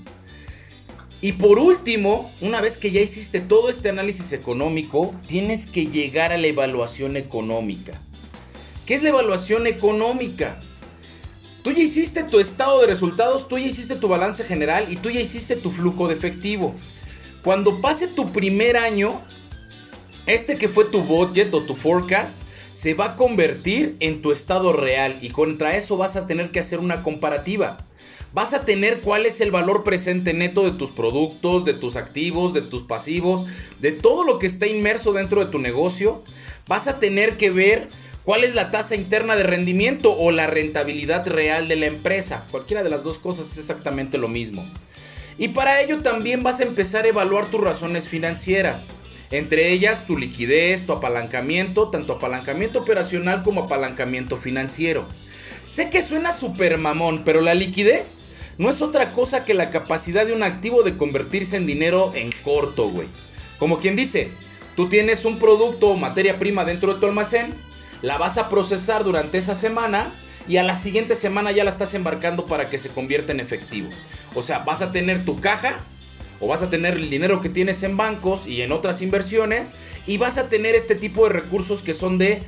Y 1.21 1.33
por 1.33 1.59
último, 1.59 2.31
una 2.41 2.61
vez 2.61 2.79
que 2.79 2.93
ya 2.93 3.01
hiciste 3.01 3.41
todo 3.41 3.71
este 3.71 3.89
análisis 3.89 4.33
económico, 4.33 5.17
tienes 5.27 5.67
que 5.67 5.87
llegar 5.87 6.31
a 6.31 6.39
la 6.39 6.47
evaluación 6.47 7.17
económica. 7.17 8.01
¿Qué 8.89 8.95
es 8.95 9.03
la 9.03 9.11
evaluación 9.11 9.67
económica? 9.67 10.61
Tú 11.63 11.73
ya 11.73 11.83
hiciste 11.83 12.23
tu 12.23 12.41
estado 12.41 12.81
de 12.81 12.87
resultados, 12.87 13.47
tú 13.47 13.59
ya 13.59 13.67
hiciste 13.67 13.97
tu 13.97 14.09
balance 14.09 14.43
general 14.45 14.91
y 14.91 14.97
tú 14.97 15.11
ya 15.11 15.21
hiciste 15.21 15.57
tu 15.57 15.71
flujo 15.71 16.09
de 16.09 16.15
efectivo. 16.15 16.75
Cuando 17.45 17.83
pase 17.83 18.09
tu 18.09 18.33
primer 18.33 18.79
año, 18.79 19.21
este 20.25 20.57
que 20.57 20.71
fue 20.71 20.87
tu 20.87 21.03
budget 21.03 21.53
o 21.53 21.65
tu 21.65 21.75
forecast, 21.75 22.41
se 22.73 22.95
va 22.95 23.05
a 23.05 23.17
convertir 23.17 23.97
en 24.01 24.23
tu 24.23 24.33
estado 24.33 24.73
real 24.73 25.19
y 25.21 25.29
contra 25.33 25.77
eso 25.77 25.99
vas 25.99 26.17
a 26.17 26.27
tener 26.27 26.51
que 26.51 26.61
hacer 26.61 26.79
una 26.79 27.03
comparativa. 27.03 27.77
Vas 28.33 28.55
a 28.55 28.65
tener 28.65 29.01
cuál 29.01 29.27
es 29.27 29.43
el 29.43 29.51
valor 29.51 29.85
presente 29.85 30.33
neto 30.33 30.65
de 30.65 30.79
tus 30.79 30.93
productos, 30.93 31.67
de 31.67 31.75
tus 31.75 31.97
activos, 31.97 32.55
de 32.55 32.63
tus 32.63 32.85
pasivos, 32.85 33.45
de 33.81 33.93
todo 33.93 34.25
lo 34.25 34.39
que 34.39 34.47
está 34.47 34.67
inmerso 34.67 35.13
dentro 35.13 35.45
de 35.45 35.51
tu 35.51 35.59
negocio. 35.59 36.25
Vas 36.67 36.89
a 36.89 36.99
tener 37.01 37.37
que 37.37 37.51
ver 37.51 37.91
¿Cuál 38.29 38.45
es 38.45 38.55
la 38.55 38.71
tasa 38.71 38.95
interna 38.95 39.37
de 39.37 39.43
rendimiento 39.43 40.15
o 40.15 40.31
la 40.33 40.47
rentabilidad 40.47 41.27
real 41.27 41.67
de 41.67 41.77
la 41.77 41.87
empresa? 41.87 42.45
Cualquiera 42.51 42.83
de 42.83 42.91
las 42.91 43.03
dos 43.03 43.17
cosas 43.17 43.51
es 43.51 43.57
exactamente 43.57 44.19
lo 44.19 44.29
mismo. 44.29 44.71
Y 45.39 45.49
para 45.49 45.81
ello 45.81 46.03
también 46.03 46.43
vas 46.43 46.61
a 46.61 46.65
empezar 46.65 47.07
a 47.07 47.09
evaluar 47.09 47.47
tus 47.47 47.63
razones 47.63 48.07
financieras. 48.07 48.89
Entre 49.31 49.73
ellas 49.73 50.07
tu 50.07 50.19
liquidez, 50.19 50.85
tu 50.85 50.93
apalancamiento, 50.93 51.89
tanto 51.89 52.13
apalancamiento 52.13 52.81
operacional 52.81 53.43
como 53.43 53.63
apalancamiento 53.63 54.37
financiero. 54.37 55.07
Sé 55.65 55.89
que 55.89 56.03
suena 56.03 56.33
súper 56.33 56.77
mamón, 56.77 57.23
pero 57.25 57.41
la 57.41 57.55
liquidez 57.55 58.25
no 58.59 58.69
es 58.69 58.83
otra 58.83 59.13
cosa 59.15 59.47
que 59.47 59.55
la 59.55 59.71
capacidad 59.71 60.27
de 60.27 60.35
un 60.35 60.43
activo 60.43 60.83
de 60.83 60.99
convertirse 60.99 61.57
en 61.57 61.65
dinero 61.65 62.13
en 62.15 62.29
corto, 62.45 62.91
güey. 62.91 63.09
Como 63.59 63.79
quien 63.79 63.97
dice, 63.97 64.33
tú 64.77 64.91
tienes 64.91 65.25
un 65.25 65.39
producto 65.39 65.89
o 65.89 65.97
materia 65.97 66.39
prima 66.39 66.67
dentro 66.67 66.93
de 66.93 67.01
tu 67.01 67.07
almacén 67.07 67.68
la 68.03 68.19
vas 68.19 68.39
a 68.39 68.49
procesar 68.49 69.05
durante 69.05 69.39
esa 69.39 69.55
semana 69.55 70.13
y 70.49 70.57
a 70.57 70.63
la 70.63 70.75
siguiente 70.75 71.15
semana 71.15 71.53
ya 71.53 71.65
la 71.65 71.71
estás 71.71 71.95
embarcando 71.95 72.47
para 72.47 72.71
que 72.71 72.79
se 72.79 72.89
convierta 72.89 73.33
en 73.33 73.41
efectivo. 73.41 73.91
O 74.35 74.43
sea, 74.43 74.61
vas 74.61 74.83
a 74.83 74.93
tener 74.93 75.25
tu 75.25 75.41
caja 75.41 75.79
o 76.41 76.47
vas 76.47 76.63
a 76.63 76.71
tener 76.71 76.95
el 76.95 77.11
dinero 77.11 77.41
que 77.41 77.49
tienes 77.49 77.83
en 77.83 77.97
bancos 77.97 78.47
y 78.47 78.63
en 78.63 78.73
otras 78.73 79.03
inversiones 79.03 79.75
y 80.07 80.17
vas 80.17 80.39
a 80.39 80.49
tener 80.49 80.75
este 80.75 80.95
tipo 80.95 81.25
de 81.25 81.35
recursos 81.35 81.83
que 81.83 81.95
son 81.95 82.19
de 82.19 82.43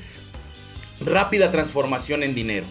rápida 1.01 1.51
transformación 1.51 2.23
en 2.23 2.35
dinero. 2.35 2.67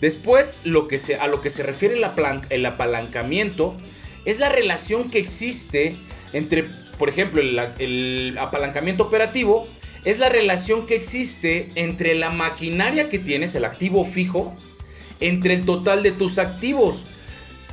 Después, 0.00 0.60
lo 0.64 0.88
que 0.88 0.98
se, 0.98 1.16
a 1.16 1.26
lo 1.26 1.40
que 1.40 1.50
se 1.50 1.62
refiere 1.62 1.94
el, 1.94 2.04
el 2.50 2.66
apalancamiento 2.66 3.76
es 4.24 4.38
la 4.38 4.48
relación 4.48 5.10
que 5.10 5.18
existe 5.18 5.96
entre, 6.32 6.64
por 6.98 7.08
ejemplo, 7.08 7.40
el, 7.40 7.58
el 7.78 8.36
apalancamiento 8.38 9.04
operativo 9.04 9.68
es 10.06 10.20
la 10.20 10.28
relación 10.28 10.86
que 10.86 10.94
existe 10.94 11.68
entre 11.74 12.14
la 12.14 12.30
maquinaria 12.30 13.10
que 13.10 13.18
tienes, 13.18 13.56
el 13.56 13.64
activo 13.64 14.04
fijo, 14.04 14.56
entre 15.18 15.54
el 15.54 15.64
total 15.64 16.04
de 16.04 16.12
tus 16.12 16.38
activos. 16.38 17.04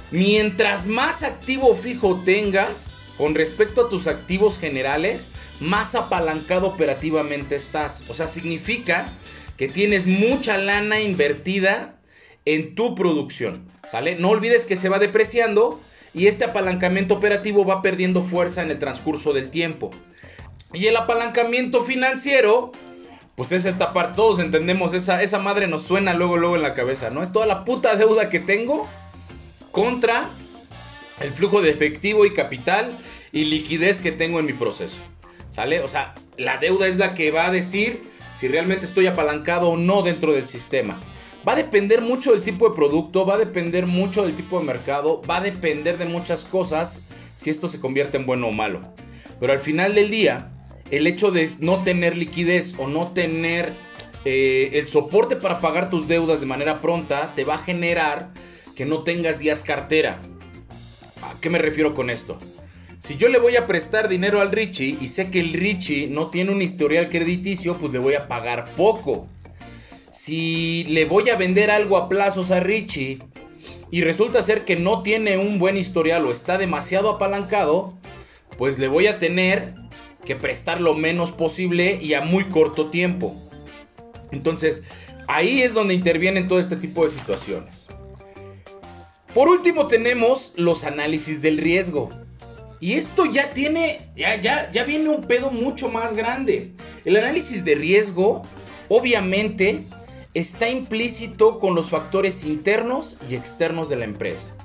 Mientras 0.09 0.87
más 0.87 1.21
activo 1.21 1.75
fijo 1.75 2.21
tengas 2.25 2.89
con 3.19 3.35
respecto 3.35 3.85
a 3.85 3.89
tus 3.89 4.07
activos 4.07 4.57
generales, 4.57 5.29
más 5.59 5.93
apalancado 5.93 6.69
operativamente 6.69 7.53
estás. 7.53 8.03
O 8.09 8.15
sea, 8.15 8.27
significa 8.27 9.13
que 9.55 9.67
tienes 9.67 10.07
mucha 10.07 10.57
lana 10.57 11.01
invertida 11.01 11.99
en 12.45 12.73
tu 12.73 12.95
producción, 12.95 13.67
¿sale? 13.87 14.15
No 14.15 14.29
olvides 14.29 14.65
que 14.65 14.75
se 14.75 14.89
va 14.89 14.97
depreciando 14.97 15.79
y 16.15 16.25
este 16.25 16.45
apalancamiento 16.45 17.13
operativo 17.13 17.63
va 17.63 17.83
perdiendo 17.83 18.23
fuerza 18.23 18.63
en 18.63 18.71
el 18.71 18.79
transcurso 18.79 19.33
del 19.33 19.51
tiempo. 19.51 19.91
Y 20.73 20.87
el 20.87 20.97
apalancamiento 20.97 21.83
financiero, 21.83 22.71
pues 23.35 23.51
es 23.51 23.65
esta 23.65 23.93
parte, 23.93 24.15
todos 24.15 24.39
entendemos, 24.39 24.93
esa, 24.93 25.21
esa 25.21 25.37
madre 25.37 25.67
nos 25.67 25.83
suena 25.83 26.13
luego, 26.13 26.37
luego 26.37 26.55
en 26.55 26.63
la 26.63 26.73
cabeza, 26.73 27.11
¿no? 27.11 27.21
Es 27.21 27.31
toda 27.31 27.45
la 27.45 27.63
puta 27.63 27.95
deuda 27.95 28.29
que 28.29 28.39
tengo 28.39 28.87
contra 29.71 30.29
el 31.21 31.31
flujo 31.31 31.61
de 31.61 31.69
efectivo 31.69 32.25
y 32.25 32.33
capital 32.33 32.97
y 33.31 33.45
liquidez 33.45 34.01
que 34.01 34.11
tengo 34.11 34.39
en 34.39 34.45
mi 34.45 34.53
proceso. 34.53 35.01
¿Sale? 35.49 35.81
O 35.81 35.87
sea, 35.87 36.15
la 36.37 36.57
deuda 36.57 36.87
es 36.87 36.97
la 36.97 37.13
que 37.13 37.29
va 37.29 37.45
a 37.45 37.51
decir 37.51 38.01
si 38.33 38.47
realmente 38.47 38.85
estoy 38.85 39.05
apalancado 39.05 39.69
o 39.69 39.77
no 39.77 40.01
dentro 40.01 40.33
del 40.33 40.47
sistema. 40.47 40.99
Va 41.47 41.53
a 41.53 41.57
depender 41.57 42.01
mucho 42.01 42.31
del 42.31 42.41
tipo 42.41 42.67
de 42.67 42.75
producto, 42.75 43.25
va 43.25 43.35
a 43.35 43.37
depender 43.37 43.85
mucho 43.85 44.23
del 44.23 44.35
tipo 44.35 44.59
de 44.59 44.65
mercado, 44.65 45.21
va 45.29 45.37
a 45.37 45.41
depender 45.41 45.99
de 45.99 46.05
muchas 46.05 46.43
cosas 46.43 47.03
si 47.35 47.49
esto 47.49 47.67
se 47.67 47.79
convierte 47.79 48.17
en 48.17 48.25
bueno 48.25 48.47
o 48.47 48.51
malo. 48.51 48.81
Pero 49.39 49.53
al 49.53 49.59
final 49.59 49.93
del 49.93 50.09
día, 50.09 50.52
el 50.91 51.07
hecho 51.07 51.31
de 51.31 51.51
no 51.59 51.83
tener 51.83 52.17
liquidez 52.17 52.75
o 52.77 52.87
no 52.87 53.11
tener 53.13 53.73
eh, 54.25 54.71
el 54.73 54.87
soporte 54.87 55.35
para 55.35 55.59
pagar 55.59 55.89
tus 55.89 56.07
deudas 56.07 56.39
de 56.39 56.45
manera 56.45 56.79
pronta 56.79 57.33
te 57.35 57.43
va 57.43 57.55
a 57.55 57.57
generar 57.57 58.29
que 58.75 58.85
no 58.85 59.03
tengas 59.03 59.39
días 59.39 59.61
cartera. 59.61 60.19
¿A 61.21 61.39
qué 61.39 61.49
me 61.49 61.57
refiero 61.57 61.93
con 61.93 62.09
esto? 62.09 62.37
Si 62.99 63.17
yo 63.17 63.27
le 63.27 63.37
voy 63.37 63.57
a 63.57 63.67
prestar 63.67 64.07
dinero 64.07 64.39
al 64.39 64.51
Richie 64.51 64.97
y 65.01 65.09
sé 65.09 65.29
que 65.29 65.41
el 65.41 65.51
Richie 65.51 66.07
no 66.07 66.27
tiene 66.27 66.51
un 66.51 66.61
historial 66.61 67.09
crediticio, 67.09 67.77
pues 67.77 67.91
le 67.91 67.99
voy 67.99 68.13
a 68.13 68.29
pagar 68.29 68.65
poco. 68.77 69.27
Si 70.09 70.85
le 70.85 71.03
voy 71.03 71.29
a 71.29 71.35
vender 71.35 71.69
algo 71.69 71.97
a 71.97 72.07
plazos 72.07 72.51
a 72.51 72.61
Richie 72.61 73.19
y 73.91 74.01
resulta 74.03 74.41
ser 74.41 74.63
que 74.63 74.77
no 74.77 75.03
tiene 75.03 75.37
un 75.37 75.59
buen 75.59 75.75
historial 75.75 76.25
o 76.25 76.31
está 76.31 76.57
demasiado 76.57 77.09
apalancado, 77.09 77.93
pues 78.57 78.79
le 78.79 78.87
voy 78.87 79.07
a 79.07 79.19
tener 79.19 79.73
que 80.25 80.35
prestar 80.35 80.81
lo 80.81 80.93
menos 80.93 81.31
posible 81.31 81.99
y 82.01 82.13
a 82.13 82.21
muy 82.21 82.45
corto 82.45 82.89
tiempo. 82.89 83.35
Entonces, 84.31 84.83
ahí 85.27 85.61
es 85.61 85.73
donde 85.73 85.93
intervienen 85.93 86.47
todo 86.47 86.59
este 86.59 86.75
tipo 86.75 87.03
de 87.03 87.11
situaciones. 87.11 87.87
Por 89.33 89.49
último 89.49 89.87
tenemos 89.87 90.53
los 90.55 90.83
análisis 90.83 91.41
del 91.41 91.57
riesgo. 91.57 92.09
Y 92.79 92.93
esto 92.93 93.25
ya 93.25 93.51
tiene, 93.51 94.09
ya, 94.15 94.35
ya, 94.35 94.69
ya 94.71 94.83
viene 94.83 95.09
un 95.09 95.21
pedo 95.21 95.51
mucho 95.51 95.89
más 95.89 96.15
grande. 96.15 96.71
El 97.05 97.15
análisis 97.15 97.63
de 97.63 97.75
riesgo, 97.75 98.41
obviamente, 98.89 99.83
está 100.33 100.69
implícito 100.69 101.59
con 101.59 101.75
los 101.75 101.89
factores 101.89 102.43
internos 102.43 103.15
y 103.29 103.35
externos 103.35 103.89
de 103.89 103.95
la 103.95 104.05
empresa. 104.05 104.55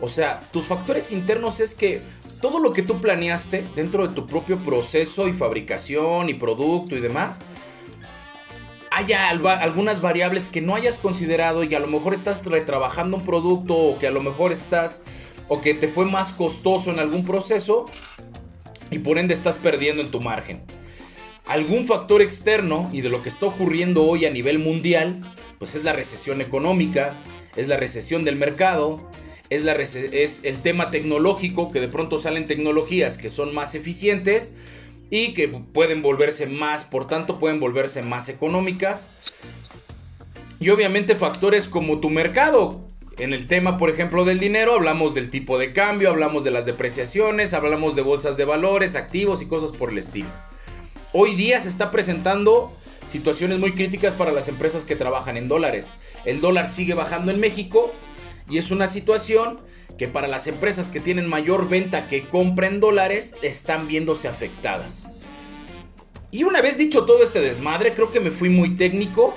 O 0.00 0.08
sea, 0.08 0.42
tus 0.52 0.66
factores 0.66 1.10
internos 1.10 1.60
es 1.60 1.74
que 1.74 2.00
todo 2.40 2.58
lo 2.60 2.72
que 2.72 2.82
tú 2.82 3.00
planeaste 3.00 3.64
dentro 3.74 4.06
de 4.06 4.14
tu 4.14 4.26
propio 4.26 4.58
proceso 4.58 5.28
y 5.28 5.32
fabricación 5.32 6.28
y 6.28 6.34
producto 6.34 6.96
y 6.96 7.00
demás, 7.00 7.40
haya 8.90 9.28
algunas 9.28 10.00
variables 10.00 10.48
que 10.48 10.62
no 10.62 10.74
hayas 10.74 10.98
considerado 10.98 11.64
y 11.64 11.74
a 11.74 11.80
lo 11.80 11.86
mejor 11.86 12.14
estás 12.14 12.44
retrabajando 12.46 13.18
un 13.18 13.24
producto 13.24 13.76
o 13.76 13.98
que 13.98 14.06
a 14.06 14.10
lo 14.10 14.22
mejor 14.22 14.52
estás 14.52 15.02
o 15.48 15.60
que 15.60 15.74
te 15.74 15.88
fue 15.88 16.06
más 16.06 16.32
costoso 16.32 16.90
en 16.90 16.98
algún 16.98 17.24
proceso 17.24 17.84
y 18.90 18.98
por 18.98 19.18
ende 19.18 19.34
estás 19.34 19.58
perdiendo 19.58 20.02
en 20.02 20.10
tu 20.10 20.20
margen. 20.20 20.62
Algún 21.46 21.86
factor 21.86 22.22
externo 22.22 22.88
y 22.92 23.02
de 23.02 23.08
lo 23.08 23.22
que 23.22 23.28
está 23.28 23.46
ocurriendo 23.46 24.04
hoy 24.04 24.24
a 24.24 24.30
nivel 24.30 24.58
mundial, 24.58 25.20
pues 25.58 25.74
es 25.74 25.84
la 25.84 25.92
recesión 25.92 26.40
económica, 26.40 27.14
es 27.54 27.68
la 27.68 27.76
recesión 27.76 28.24
del 28.24 28.36
mercado, 28.36 29.10
es, 29.50 29.64
la 29.64 29.74
es 29.74 30.44
el 30.44 30.58
tema 30.58 30.90
tecnológico, 30.90 31.70
que 31.70 31.80
de 31.80 31.88
pronto 31.88 32.18
salen 32.18 32.46
tecnologías 32.46 33.18
que 33.18 33.30
son 33.30 33.54
más 33.54 33.74
eficientes 33.74 34.54
y 35.10 35.34
que 35.34 35.48
pueden 35.48 36.02
volverse 36.02 36.46
más, 36.46 36.84
por 36.84 37.06
tanto 37.06 37.38
pueden 37.38 37.60
volverse 37.60 38.02
más 38.02 38.28
económicas. 38.28 39.08
Y 40.58 40.70
obviamente 40.70 41.14
factores 41.14 41.68
como 41.68 42.00
tu 42.00 42.10
mercado, 42.10 42.86
en 43.18 43.32
el 43.32 43.46
tema, 43.46 43.78
por 43.78 43.88
ejemplo, 43.88 44.24
del 44.24 44.38
dinero, 44.38 44.74
hablamos 44.74 45.14
del 45.14 45.30
tipo 45.30 45.58
de 45.58 45.72
cambio, 45.72 46.10
hablamos 46.10 46.44
de 46.44 46.50
las 46.50 46.66
depreciaciones, 46.66 47.54
hablamos 47.54 47.96
de 47.96 48.02
bolsas 48.02 48.36
de 48.36 48.44
valores, 48.44 48.94
activos 48.94 49.40
y 49.42 49.46
cosas 49.46 49.72
por 49.72 49.90
el 49.90 49.98
estilo. 49.98 50.28
Hoy 51.12 51.34
día 51.34 51.60
se 51.60 51.68
está 51.68 51.90
presentando 51.90 52.76
situaciones 53.06 53.58
muy 53.58 53.72
críticas 53.72 54.12
para 54.12 54.32
las 54.32 54.48
empresas 54.48 54.84
que 54.84 54.96
trabajan 54.96 55.36
en 55.36 55.48
dólares. 55.48 55.94
El 56.24 56.40
dólar 56.40 56.70
sigue 56.70 56.94
bajando 56.94 57.30
en 57.30 57.40
México 57.40 57.94
y 58.48 58.58
es 58.58 58.70
una 58.70 58.86
situación 58.86 59.58
que 59.98 60.08
para 60.08 60.28
las 60.28 60.46
empresas 60.46 60.90
que 60.90 61.00
tienen 61.00 61.28
mayor 61.28 61.68
venta 61.68 62.06
que 62.06 62.28
compren 62.28 62.80
dólares 62.80 63.34
están 63.42 63.86
viéndose 63.88 64.28
afectadas. 64.28 65.04
Y 66.30 66.44
una 66.44 66.60
vez 66.60 66.76
dicho 66.76 67.04
todo 67.04 67.22
este 67.22 67.40
desmadre, 67.40 67.94
creo 67.94 68.10
que 68.10 68.20
me 68.20 68.30
fui 68.30 68.48
muy 68.48 68.76
técnico. 68.76 69.36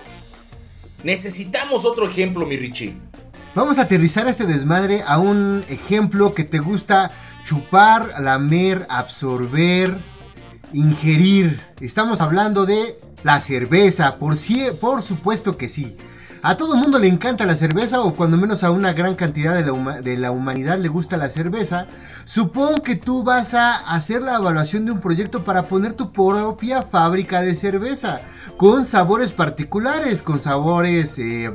Necesitamos 1.03 1.85
otro 1.85 2.07
ejemplo, 2.07 2.45
mi 2.45 2.57
Richie. 2.57 2.97
Vamos 3.55 3.79
a 3.79 3.83
aterrizar 3.83 4.27
este 4.27 4.45
desmadre 4.45 5.01
a 5.07 5.17
un 5.17 5.63
ejemplo 5.69 6.33
que 6.33 6.43
te 6.43 6.59
gusta 6.59 7.11
chupar, 7.43 8.13
lamer, 8.19 8.85
absorber, 8.89 9.95
ingerir. 10.73 11.59
Estamos 11.79 12.21
hablando 12.21 12.65
de 12.65 12.99
la 13.23 13.41
cerveza, 13.41 14.17
por, 14.17 14.35
por 14.79 15.01
supuesto 15.01 15.57
que 15.57 15.69
sí. 15.69 15.95
A 16.41 16.55
todo 16.55 16.77
mundo 16.77 16.99
le 16.99 17.07
encanta 17.07 17.45
la 17.45 17.57
cerveza 17.57 17.99
o 17.99 18.13
cuando 18.13 18.37
menos 18.37 18.63
a 18.63 18.71
una 18.71 18.93
gran 18.93 19.15
cantidad 19.15 19.55
de 19.55 20.17
la, 20.17 20.31
humanidad 20.31 20.77
le 20.77 20.87
gusta 20.87 21.17
la 21.17 21.29
cerveza. 21.29 21.85
Supongo 22.23 22.75
que 22.75 22.95
tú 22.95 23.23
vas 23.23 23.53
a 23.53 23.75
hacer 23.93 24.21
la 24.21 24.37
evaluación 24.37 24.85
de 24.85 24.93
un 24.93 25.01
proyecto 25.01 25.43
para 25.43 25.63
poner 25.63 25.93
tu 25.93 26.13
propia 26.13 26.81
fábrica 26.81 27.41
de 27.41 27.55
cerveza 27.55 28.21
con 28.55 28.85
sabores 28.85 29.33
particulares, 29.33 30.21
con 30.21 30.41
sabores 30.41 31.19
eh, 31.19 31.51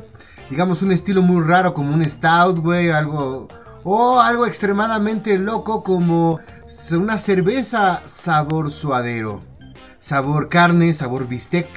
digamos, 0.50 0.82
un 0.82 0.92
estilo 0.92 1.22
muy 1.22 1.42
raro 1.42 1.72
como 1.72 1.94
un 1.94 2.04
stout, 2.04 2.58
güey, 2.58 2.90
algo... 2.90 3.48
O 3.86 4.18
algo 4.18 4.46
extremadamente 4.46 5.38
loco 5.38 5.82
como 5.82 6.40
una 6.92 7.18
cerveza 7.18 8.02
sabor 8.06 8.72
suadero. 8.72 9.40
Sabor 9.98 10.48
carne, 10.48 10.94
sabor 10.94 11.28
bistec. 11.28 11.68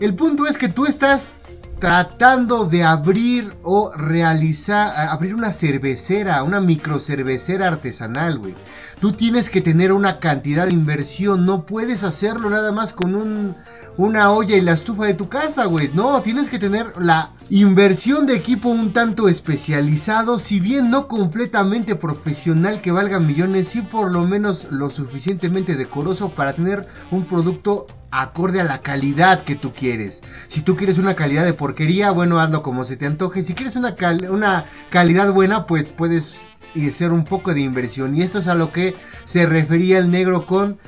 El 0.00 0.14
punto 0.14 0.46
es 0.46 0.56
que 0.56 0.68
tú 0.68 0.86
estás 0.86 1.32
tratando 1.80 2.66
de 2.66 2.84
abrir 2.84 3.54
o 3.62 3.90
realizar, 3.94 5.08
abrir 5.08 5.34
una 5.34 5.50
cervecera, 5.52 6.42
una 6.42 6.60
micro 6.60 7.00
cervecera 7.00 7.68
artesanal, 7.68 8.38
güey. 8.38 8.54
Tú 9.00 9.12
tienes 9.12 9.48
que 9.48 9.62
tener 9.62 9.92
una 9.92 10.20
cantidad 10.20 10.66
de 10.66 10.74
inversión, 10.74 11.46
no 11.46 11.64
puedes 11.64 12.04
hacerlo 12.04 12.50
nada 12.50 12.70
más 12.70 12.92
con 12.92 13.14
un 13.14 13.56
una 14.00 14.32
olla 14.32 14.56
y 14.56 14.62
la 14.62 14.72
estufa 14.72 15.04
de 15.04 15.14
tu 15.14 15.28
casa, 15.28 15.66
güey. 15.66 15.90
No, 15.92 16.22
tienes 16.22 16.48
que 16.48 16.58
tener 16.58 16.92
la 16.98 17.32
inversión 17.50 18.26
de 18.26 18.34
equipo 18.34 18.70
un 18.70 18.94
tanto 18.94 19.28
especializado, 19.28 20.38
si 20.38 20.58
bien 20.58 20.90
no 20.90 21.06
completamente 21.06 21.94
profesional 21.96 22.80
que 22.80 22.92
valga 22.92 23.20
millones, 23.20 23.68
sí 23.68 23.82
por 23.82 24.10
lo 24.10 24.26
menos 24.26 24.68
lo 24.70 24.90
suficientemente 24.90 25.76
decoroso 25.76 26.30
para 26.30 26.54
tener 26.54 26.86
un 27.10 27.26
producto 27.26 27.86
acorde 28.10 28.60
a 28.60 28.64
la 28.64 28.80
calidad 28.80 29.44
que 29.44 29.54
tú 29.54 29.72
quieres. 29.72 30.22
Si 30.48 30.62
tú 30.62 30.76
quieres 30.76 30.96
una 30.96 31.14
calidad 31.14 31.44
de 31.44 31.52
porquería, 31.52 32.10
bueno, 32.10 32.40
hazlo 32.40 32.62
como 32.62 32.84
se 32.84 32.96
te 32.96 33.04
antoje. 33.04 33.42
Si 33.42 33.52
quieres 33.52 33.76
una, 33.76 33.94
una 34.30 34.64
calidad 34.88 35.32
buena, 35.34 35.66
pues 35.66 35.90
puedes 35.90 36.36
hacer 36.74 37.12
un 37.12 37.24
poco 37.24 37.52
de 37.52 37.60
inversión. 37.60 38.16
Y 38.16 38.22
esto 38.22 38.38
es 38.38 38.48
a 38.48 38.54
lo 38.54 38.72
que 38.72 38.94
se 39.26 39.44
refería 39.44 39.98
el 39.98 40.10
negro 40.10 40.46
con 40.46 40.78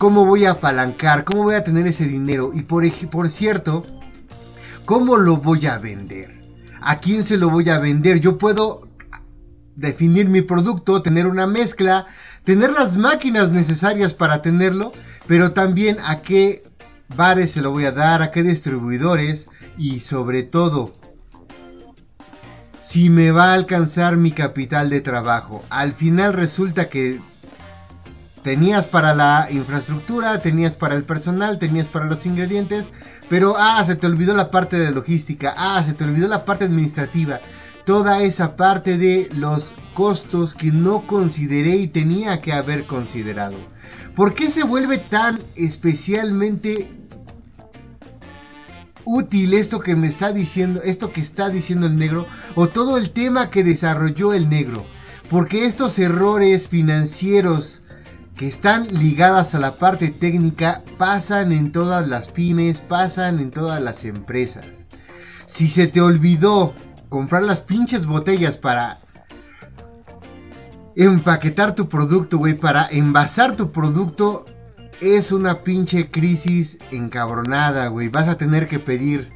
¿Cómo 0.00 0.24
voy 0.24 0.46
a 0.46 0.52
apalancar? 0.52 1.24
¿Cómo 1.24 1.42
voy 1.42 1.56
a 1.56 1.62
tener 1.62 1.86
ese 1.86 2.06
dinero? 2.06 2.52
Y 2.54 2.62
por, 2.62 2.90
por 3.10 3.28
cierto, 3.28 3.84
¿cómo 4.86 5.18
lo 5.18 5.36
voy 5.36 5.66
a 5.66 5.76
vender? 5.76 6.40
¿A 6.80 6.96
quién 7.00 7.22
se 7.22 7.36
lo 7.36 7.50
voy 7.50 7.68
a 7.68 7.78
vender? 7.78 8.18
Yo 8.18 8.38
puedo 8.38 8.88
definir 9.76 10.26
mi 10.26 10.40
producto, 10.40 11.02
tener 11.02 11.26
una 11.26 11.46
mezcla, 11.46 12.06
tener 12.44 12.72
las 12.72 12.96
máquinas 12.96 13.50
necesarias 13.50 14.14
para 14.14 14.40
tenerlo, 14.40 14.92
pero 15.26 15.52
también 15.52 15.98
a 16.02 16.22
qué 16.22 16.62
bares 17.14 17.50
se 17.50 17.60
lo 17.60 17.70
voy 17.70 17.84
a 17.84 17.92
dar, 17.92 18.22
a 18.22 18.30
qué 18.30 18.42
distribuidores 18.42 19.48
y 19.76 20.00
sobre 20.00 20.44
todo 20.44 20.92
si 22.80 23.10
me 23.10 23.32
va 23.32 23.50
a 23.50 23.54
alcanzar 23.54 24.16
mi 24.16 24.32
capital 24.32 24.88
de 24.88 25.02
trabajo. 25.02 25.62
Al 25.68 25.92
final 25.92 26.32
resulta 26.32 26.88
que 26.88 27.20
Tenías 28.42 28.86
para 28.86 29.14
la 29.14 29.48
infraestructura, 29.50 30.40
tenías 30.40 30.74
para 30.74 30.94
el 30.94 31.04
personal, 31.04 31.58
tenías 31.58 31.86
para 31.88 32.06
los 32.06 32.24
ingredientes, 32.24 32.90
pero 33.28 33.56
ah, 33.58 33.84
se 33.84 33.96
te 33.96 34.06
olvidó 34.06 34.34
la 34.34 34.50
parte 34.50 34.78
de 34.78 34.90
logística, 34.90 35.54
ah, 35.56 35.82
se 35.84 35.92
te 35.92 36.04
olvidó 36.04 36.26
la 36.26 36.44
parte 36.44 36.64
administrativa. 36.64 37.40
Toda 37.84 38.22
esa 38.22 38.56
parte 38.56 38.96
de 38.96 39.28
los 39.34 39.74
costos 39.94 40.54
que 40.54 40.72
no 40.72 41.06
consideré 41.06 41.76
y 41.76 41.88
tenía 41.88 42.40
que 42.40 42.52
haber 42.52 42.86
considerado. 42.86 43.56
¿Por 44.16 44.34
qué 44.34 44.50
se 44.50 44.62
vuelve 44.62 44.98
tan 44.98 45.40
especialmente 45.54 46.90
útil 49.04 49.54
esto 49.54 49.80
que 49.80 49.96
me 49.96 50.06
está 50.06 50.32
diciendo, 50.32 50.82
esto 50.82 51.12
que 51.12 51.20
está 51.20 51.48
diciendo 51.48 51.86
el 51.86 51.96
negro, 51.96 52.26
o 52.54 52.68
todo 52.68 52.96
el 52.96 53.10
tema 53.10 53.50
que 53.50 53.64
desarrolló 53.64 54.32
el 54.32 54.48
negro. 54.48 54.84
Porque 55.28 55.66
estos 55.66 55.98
errores 55.98 56.68
financieros 56.68 57.82
que 58.40 58.46
están 58.46 58.88
ligadas 58.88 59.54
a 59.54 59.58
la 59.58 59.76
parte 59.76 60.08
técnica 60.08 60.82
pasan 60.96 61.52
en 61.52 61.72
todas 61.72 62.08
las 62.08 62.30
pymes, 62.30 62.80
pasan 62.80 63.38
en 63.38 63.50
todas 63.50 63.82
las 63.82 64.06
empresas. 64.06 64.64
Si 65.44 65.68
se 65.68 65.88
te 65.88 66.00
olvidó 66.00 66.72
comprar 67.10 67.42
las 67.42 67.60
pinches 67.60 68.06
botellas 68.06 68.56
para 68.56 69.00
empaquetar 70.96 71.74
tu 71.74 71.90
producto, 71.90 72.38
güey, 72.38 72.54
para 72.54 72.88
envasar 72.90 73.56
tu 73.56 73.72
producto, 73.72 74.46
es 75.02 75.32
una 75.32 75.62
pinche 75.62 76.10
crisis 76.10 76.78
encabronada, 76.92 77.88
güey. 77.88 78.08
Vas 78.08 78.28
a 78.28 78.38
tener 78.38 78.66
que 78.68 78.78
pedir 78.78 79.34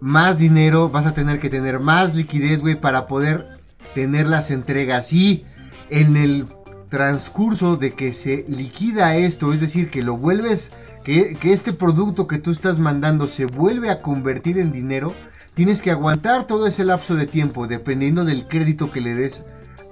más 0.00 0.38
dinero, 0.38 0.88
vas 0.88 1.06
a 1.06 1.14
tener 1.14 1.38
que 1.38 1.48
tener 1.48 1.78
más 1.78 2.16
liquidez, 2.16 2.60
güey, 2.60 2.74
para 2.74 3.06
poder 3.06 3.60
tener 3.94 4.26
las 4.26 4.50
entregas. 4.50 5.12
Y 5.12 5.46
en 5.90 6.16
el 6.16 6.48
transcurso 6.94 7.76
de 7.76 7.92
que 7.92 8.12
se 8.12 8.44
liquida 8.46 9.16
esto, 9.16 9.52
es 9.52 9.60
decir, 9.60 9.90
que 9.90 10.04
lo 10.04 10.16
vuelves, 10.16 10.70
que, 11.02 11.36
este 11.42 11.72
producto 11.72 12.28
que 12.28 12.38
tú 12.38 12.52
estás 12.52 12.78
mandando 12.78 13.26
se 13.26 13.46
vuelve 13.46 13.90
a 13.90 14.00
convertir 14.00 14.58
en 14.58 14.70
dinero, 14.70 15.12
tienes 15.54 15.82
que 15.82 15.90
aguantar 15.90 16.46
todo 16.46 16.68
ese 16.68 16.84
lapso 16.84 17.16
de 17.16 17.26
tiempo, 17.26 17.66
dependiendo 17.66 18.24
del 18.24 18.46
crédito 18.46 18.92
que 18.92 19.00
le 19.00 19.16
des 19.16 19.42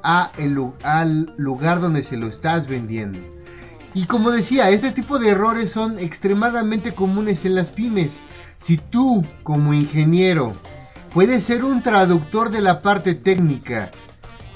al 0.04 1.34
lugar 1.36 1.80
donde 1.80 2.04
se 2.04 2.16
lo 2.16 2.28
estás 2.28 2.68
vendiendo. 2.68 3.18
Y 3.94 4.04
como 4.04 4.30
decía, 4.30 4.70
este 4.70 4.92
tipo 4.92 5.18
de 5.18 5.30
errores 5.30 5.72
son 5.72 5.98
extremadamente 5.98 6.94
comunes 6.94 7.44
en 7.44 7.56
las 7.56 7.72
pymes. 7.72 8.22
Si 8.58 8.76
tú, 8.76 9.24
como 9.42 9.74
ingeniero, 9.74 10.52
puedes 11.12 11.42
ser 11.42 11.64
un 11.64 11.82
traductor 11.82 12.52
de 12.52 12.60
la 12.60 12.80
parte 12.80 13.16
técnica 13.16 13.90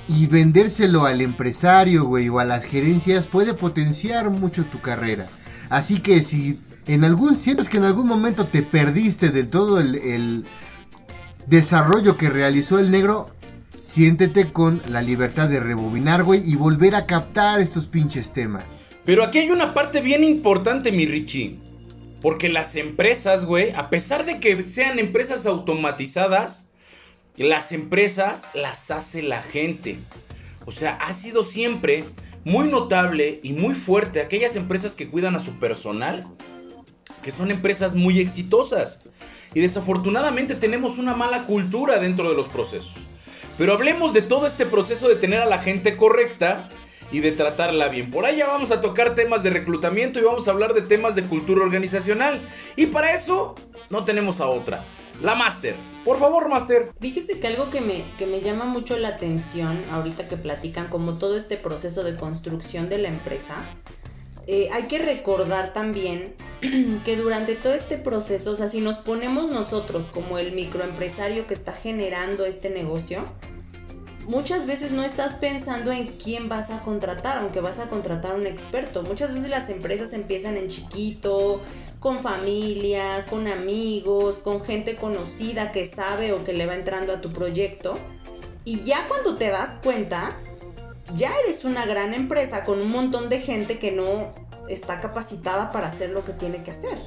y 0.08 0.26
vendérselo 0.26 1.04
al 1.04 1.20
empresario, 1.20 2.04
güey, 2.04 2.28
o 2.28 2.38
a 2.38 2.44
las 2.44 2.64
gerencias, 2.64 3.26
puede 3.26 3.54
potenciar 3.54 4.30
mucho 4.30 4.64
tu 4.66 4.80
carrera. 4.80 5.26
Así 5.68 6.00
que 6.00 6.22
si 6.22 6.60
en 6.86 7.04
algún 7.04 7.34
sientes 7.34 7.68
que 7.68 7.78
en 7.78 7.84
algún 7.84 8.06
momento 8.06 8.46
te 8.46 8.62
perdiste 8.62 9.30
del 9.30 9.48
todo 9.48 9.80
el, 9.80 9.96
el 9.96 10.44
desarrollo 11.46 12.16
que 12.16 12.30
realizó 12.30 12.78
el 12.78 12.90
negro, 12.90 13.30
siéntete 13.84 14.52
con 14.52 14.82
la 14.88 15.02
libertad 15.02 15.48
de 15.48 15.60
rebobinar, 15.60 16.22
güey, 16.22 16.42
y 16.44 16.54
volver 16.54 16.94
a 16.94 17.06
captar 17.06 17.60
estos 17.60 17.86
pinches 17.86 18.32
temas. 18.32 18.64
Pero 19.04 19.24
aquí 19.24 19.38
hay 19.38 19.50
una 19.50 19.72
parte 19.72 20.00
bien 20.00 20.24
importante, 20.24 20.92
mi 20.92 21.06
Richie. 21.06 21.58
Porque 22.20 22.48
las 22.48 22.74
empresas, 22.74 23.44
güey, 23.44 23.70
a 23.70 23.88
pesar 23.88 24.24
de 24.24 24.40
que 24.40 24.62
sean 24.64 24.98
empresas 24.98 25.46
automatizadas, 25.46 26.65
las 27.44 27.72
empresas 27.72 28.48
las 28.54 28.90
hace 28.90 29.22
la 29.22 29.42
gente. 29.42 29.98
O 30.64 30.70
sea, 30.70 30.94
ha 30.94 31.12
sido 31.12 31.42
siempre 31.42 32.04
muy 32.44 32.68
notable 32.68 33.40
y 33.42 33.52
muy 33.52 33.74
fuerte 33.74 34.20
aquellas 34.20 34.56
empresas 34.56 34.94
que 34.94 35.08
cuidan 35.08 35.36
a 35.36 35.40
su 35.40 35.58
personal, 35.58 36.26
que 37.22 37.32
son 37.32 37.50
empresas 37.50 37.94
muy 37.94 38.20
exitosas. 38.20 39.04
Y 39.54 39.60
desafortunadamente 39.60 40.54
tenemos 40.54 40.98
una 40.98 41.14
mala 41.14 41.44
cultura 41.44 41.98
dentro 41.98 42.28
de 42.28 42.34
los 42.34 42.48
procesos. 42.48 42.94
Pero 43.58 43.72
hablemos 43.72 44.12
de 44.12 44.22
todo 44.22 44.46
este 44.46 44.66
proceso 44.66 45.08
de 45.08 45.16
tener 45.16 45.40
a 45.40 45.46
la 45.46 45.58
gente 45.58 45.96
correcta 45.96 46.68
y 47.10 47.20
de 47.20 47.32
tratarla 47.32 47.88
bien. 47.88 48.10
Por 48.10 48.28
ya 48.34 48.46
vamos 48.46 48.70
a 48.70 48.80
tocar 48.80 49.14
temas 49.14 49.42
de 49.42 49.50
reclutamiento 49.50 50.18
y 50.18 50.22
vamos 50.22 50.48
a 50.48 50.50
hablar 50.50 50.74
de 50.74 50.82
temas 50.82 51.14
de 51.14 51.22
cultura 51.22 51.64
organizacional. 51.64 52.40
Y 52.76 52.86
para 52.86 53.12
eso 53.12 53.54
no 53.90 54.04
tenemos 54.04 54.40
a 54.40 54.46
otra. 54.46 54.84
La 55.22 55.34
Master. 55.34 55.74
Por 56.04 56.18
favor, 56.18 56.48
Master. 56.48 56.92
Fíjense 57.00 57.40
que 57.40 57.46
algo 57.46 57.70
que 57.70 57.80
me, 57.80 58.04
que 58.18 58.26
me 58.26 58.40
llama 58.40 58.64
mucho 58.66 58.98
la 58.98 59.08
atención 59.08 59.82
ahorita 59.90 60.28
que 60.28 60.36
platican 60.36 60.88
como 60.88 61.14
todo 61.14 61.36
este 61.36 61.56
proceso 61.56 62.04
de 62.04 62.16
construcción 62.16 62.88
de 62.88 62.98
la 62.98 63.08
empresa. 63.08 63.54
Eh, 64.46 64.68
hay 64.72 64.84
que 64.84 64.98
recordar 64.98 65.72
también 65.72 66.34
que 67.04 67.16
durante 67.16 67.56
todo 67.56 67.74
este 67.74 67.96
proceso, 67.98 68.52
o 68.52 68.56
sea, 68.56 68.68
si 68.68 68.80
nos 68.80 68.98
ponemos 68.98 69.50
nosotros 69.50 70.04
como 70.12 70.38
el 70.38 70.52
microempresario 70.52 71.46
que 71.46 71.54
está 71.54 71.72
generando 71.72 72.44
este 72.44 72.70
negocio, 72.70 73.24
muchas 74.26 74.66
veces 74.66 74.90
no 74.90 75.02
estás 75.02 75.34
pensando 75.34 75.92
en 75.92 76.06
quién 76.06 76.48
vas 76.48 76.70
a 76.70 76.82
contratar, 76.82 77.38
aunque 77.38 77.60
vas 77.60 77.78
a 77.78 77.88
contratar 77.88 78.32
a 78.32 78.34
un 78.34 78.46
experto. 78.46 79.02
Muchas 79.02 79.32
veces 79.32 79.48
las 79.50 79.68
empresas 79.68 80.12
empiezan 80.12 80.56
en 80.56 80.68
chiquito, 80.68 81.60
con 82.00 82.20
familia, 82.20 83.24
con 83.30 83.46
amigos, 83.46 84.36
con 84.36 84.62
gente 84.62 84.96
conocida 84.96 85.72
que 85.72 85.86
sabe 85.86 86.32
o 86.32 86.44
que 86.44 86.52
le 86.52 86.66
va 86.66 86.74
entrando 86.74 87.12
a 87.12 87.20
tu 87.20 87.30
proyecto. 87.30 87.98
Y 88.64 88.82
ya 88.82 89.06
cuando 89.08 89.36
te 89.36 89.48
das 89.48 89.78
cuenta, 89.82 90.36
ya 91.16 91.32
eres 91.44 91.64
una 91.64 91.86
gran 91.86 92.14
empresa 92.14 92.64
con 92.64 92.80
un 92.80 92.90
montón 92.90 93.28
de 93.28 93.40
gente 93.40 93.78
que 93.78 93.92
no 93.92 94.34
está 94.68 95.00
capacitada 95.00 95.70
para 95.70 95.88
hacer 95.88 96.10
lo 96.10 96.24
que 96.24 96.32
tiene 96.32 96.62
que 96.62 96.72
hacer. 96.72 96.98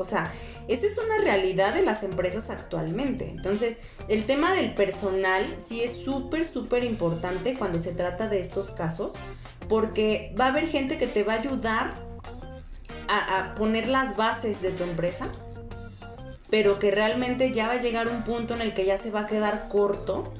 O 0.00 0.04
sea, 0.04 0.32
esa 0.68 0.86
es 0.86 0.98
una 0.98 1.18
realidad 1.18 1.74
de 1.74 1.82
las 1.82 2.02
empresas 2.02 2.50
actualmente. 2.50 3.28
Entonces, 3.28 3.78
el 4.08 4.26
tema 4.26 4.52
del 4.54 4.72
personal 4.74 5.56
sí 5.58 5.82
es 5.82 5.92
súper, 6.04 6.46
súper 6.46 6.84
importante 6.84 7.54
cuando 7.54 7.78
se 7.78 7.92
trata 7.92 8.28
de 8.28 8.40
estos 8.40 8.70
casos, 8.70 9.12
porque 9.68 10.34
va 10.38 10.46
a 10.46 10.48
haber 10.48 10.66
gente 10.66 10.98
que 10.98 11.06
te 11.06 11.22
va 11.22 11.34
a 11.34 11.38
ayudar 11.38 11.94
a, 13.08 13.54
poner 13.56 13.88
las 13.88 14.16
bases 14.16 14.62
de 14.62 14.70
tu 14.70 14.84
empresa, 14.84 15.28
pero 16.48 16.78
que 16.78 16.90
realmente 16.90 17.52
ya 17.52 17.66
va 17.66 17.74
a 17.74 17.80
llegar 17.80 18.08
un 18.08 18.22
punto 18.22 18.54
en 18.54 18.60
el 18.60 18.72
que 18.72 18.84
ya 18.84 18.98
se 18.98 19.10
va 19.10 19.20
a 19.20 19.26
quedar 19.26 19.68
corto 19.68 20.32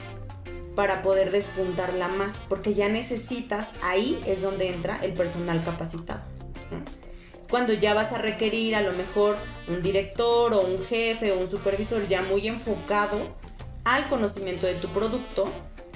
para 0.77 1.03
poder 1.03 1.33
despuntarla 1.33 2.09
más, 2.09 2.35
porque 2.49 2.75
ya 2.75 2.89
necesitas, 2.89 3.69
ahí 3.83 4.23
es 4.27 4.43
donde 4.43 4.69
entra 4.69 4.99
el 5.03 5.13
personal 5.13 5.63
capacitado 5.65 6.21
cuando 7.51 7.73
ya 7.73 7.95
vas 7.95 8.13
a 8.13 8.19
requerir 8.19 8.77
a 8.77 8.83
lo 8.83 8.93
mejor 8.93 9.37
un 9.69 9.83
director 9.83 10.55
o 10.55 10.61
un 10.61 10.85
jefe 10.85 11.33
o 11.33 11.39
un 11.39 11.51
supervisor 11.51 12.07
ya 12.09 12.23
muy 12.23 12.47
enfocado 12.47 13.19
al 13.85 14.09
conocimiento 14.09 14.67
de 14.67 14.75
tu 14.75 14.89
producto. 14.89 15.49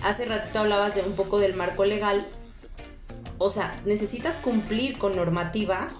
Hace 0.03 0.25
ratito 0.25 0.59
hablabas 0.59 0.95
de 0.95 1.03
un 1.03 1.14
poco 1.14 1.38
del 1.38 1.55
marco 1.55 1.85
legal. 1.85 2.27
O 3.38 3.51
sea, 3.51 3.81
necesitas 3.85 4.37
cumplir 4.37 4.99
con 4.99 5.17
normativas 5.17 5.95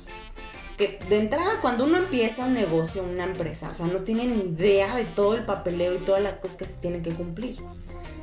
que 0.77 0.99
de 1.09 1.19
entrada 1.19 1.61
cuando 1.61 1.85
uno 1.85 1.99
empieza 1.99 2.47
un 2.47 2.55
negocio, 2.55 3.05
una 3.05 3.25
empresa, 3.25 3.71
o 3.71 3.75
sea, 3.75 3.87
no 3.87 4.01
tiene 4.01 4.27
ni 4.27 4.43
idea 4.43 4.97
de 4.97 5.05
todo 5.05 5.37
el 5.37 5.45
papeleo 5.45 5.95
y 5.95 5.99
todas 5.99 6.21
las 6.21 6.38
cosas 6.38 6.57
que 6.57 6.67
se 6.67 6.73
tienen 6.75 7.03
que 7.03 7.12
cumplir. 7.12 7.57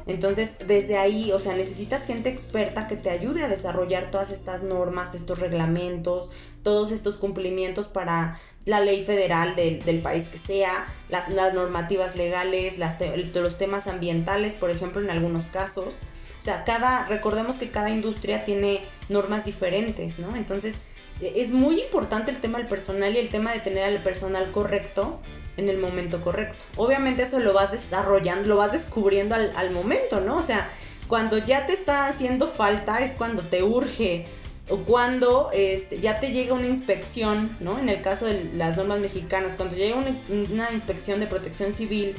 Entonces, 0.08 0.56
desde 0.68 0.98
ahí, 0.98 1.32
o 1.32 1.40
sea, 1.40 1.56
necesitas 1.56 2.06
gente 2.06 2.30
experta 2.30 2.88
que 2.88 2.96
te 2.96 3.10
ayude 3.10 3.44
a 3.44 3.48
desarrollar 3.48 4.12
todas 4.12 4.32
estas 4.32 4.64
normas, 4.64 5.16
estos 5.16 5.40
reglamentos, 5.40 6.30
todos 6.64 6.92
estos 6.92 7.16
cumplimientos 7.16 7.88
para 7.88 8.40
la 8.66 8.80
ley 8.80 9.04
federal 9.04 9.56
del, 9.56 10.00
país 10.02 10.28
que 10.28 10.38
sea, 10.38 10.88
las, 11.10 11.30
normativas 11.30 12.16
legales, 12.16 12.78
las 12.78 12.98
los 13.34 13.58
temas 13.58 13.88
ambientales, 13.88 14.54
por 14.54 14.70
ejemplo, 14.70 15.02
en 15.02 15.10
algunos 15.10 15.46
casos. 15.46 15.96
O 16.38 16.44
sea, 16.44 16.64
cada, 16.64 17.06
recordemos 17.08 17.56
que 17.56 17.70
cada 17.70 17.90
industria 17.90 18.44
tiene 18.46 18.82
normas 19.10 19.46
diferentes, 19.46 20.18
¿no? 20.18 20.36
Entonces, 20.36 20.76
e, 21.22 21.42
es 21.42 21.52
muy 21.52 21.82
importante 21.82 22.32
el 22.32 22.40
tema 22.40 22.58
del 22.58 22.68
personal 22.68 23.14
y 23.16 23.20
el 23.20 23.30
tema 23.30 23.52
de 23.54 23.60
tener 23.60 23.84
al 23.84 24.02
personal 24.02 24.52
correcto 24.52 25.20
en 25.58 25.70
el 25.70 25.78
momento 25.78 26.22
correcto. 26.22 26.66
Obviamente 26.78 27.24
eso 27.24 27.40
lo 27.40 27.54
vas 27.54 27.72
desarrollando, 27.72 28.50
lo 28.50 28.58
vas 28.58 28.72
descubriendo 28.72 29.36
al, 29.36 29.72
momento, 29.72 30.22
¿no? 30.22 30.38
O 30.38 30.44
sea, 30.44 30.70
cuando 31.08 31.38
ya 31.38 31.66
te 31.66 31.74
está 31.74 32.08
haciendo 32.08 32.48
falta 32.48 33.00
es 33.00 33.14
cuando 33.14 33.44
te 33.44 33.64
urge 33.64 34.28
o 34.70 34.78
cuando 34.78 35.50
este, 35.54 36.00
ya 36.00 36.20
te 36.20 36.32
llega 36.32 36.54
una 36.54 36.68
inspección, 36.68 37.50
¿no? 37.60 37.80
En 37.80 37.90
el 37.90 38.02
caso 38.02 38.26
de 38.26 38.50
las 38.54 38.78
normas 38.78 39.00
mexicanas, 39.00 39.56
cuando 39.58 39.76
llega 39.76 39.96
una, 39.96 40.14
una, 40.52 40.72
inspección 40.72 41.20
de 41.20 41.28
protección 41.28 41.74
civil 41.74 42.16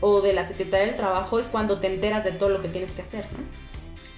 o 0.00 0.22
de 0.22 0.32
la 0.32 0.46
Secretaría 0.46 0.86
del 0.86 0.96
Trabajo 0.96 1.38
es 1.38 1.46
cuando 1.46 1.80
te 1.80 1.88
enteras 1.88 2.24
de 2.24 2.32
todo 2.32 2.48
lo 2.48 2.62
que 2.62 2.68
tienes 2.68 2.90
que 2.90 3.02
hacer, 3.02 3.26
¿no? 3.32 3.38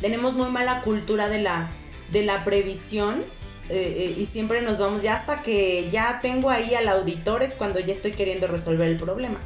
Tenemos 0.00 0.34
muy 0.34 0.48
mala 0.48 0.82
cultura 0.82 1.28
de 1.28 1.40
la, 1.40 1.70
de 2.10 2.24
la 2.24 2.44
previsión 2.44 3.24
eh, 3.68 4.14
eh, 4.16 4.20
y 4.20 4.26
siempre 4.26 4.60
nos 4.60 4.78
vamos 4.78 5.02
ya 5.02 5.14
hasta 5.14 5.42
que 5.42 5.88
ya 5.90 6.20
tengo 6.20 6.50
ahí 6.50 6.74
al 6.74 6.88
auditor 6.88 7.42
es 7.42 7.54
cuando 7.54 7.78
ya 7.80 7.92
estoy 7.92 8.12
queriendo 8.12 8.46
resolver 8.46 8.88
el 8.88 8.96
problema. 8.96 9.38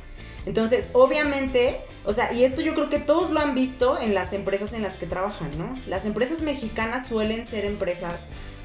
Entonces, 0.47 0.87
obviamente, 0.93 1.81
o 2.05 2.13
sea, 2.13 2.33
y 2.33 2.45
esto 2.45 2.61
yo 2.61 2.75
creo 2.75 2.89
que 2.89 3.01
todos 3.01 3.31
lo 3.31 3.41
han 3.41 3.55
visto 3.55 3.99
en 4.01 4.15
las 4.15 4.33
empresas 4.33 4.73
en 4.73 4.83
las 4.83 4.95
que 4.95 5.07
trabajan, 5.07 5.51
¿no? 5.59 5.77
Las 5.87 6.07
empresas 6.07 6.41
mexicanas 6.41 7.09
suelen 7.09 7.47
ser 7.47 7.65
empresas 7.65 8.21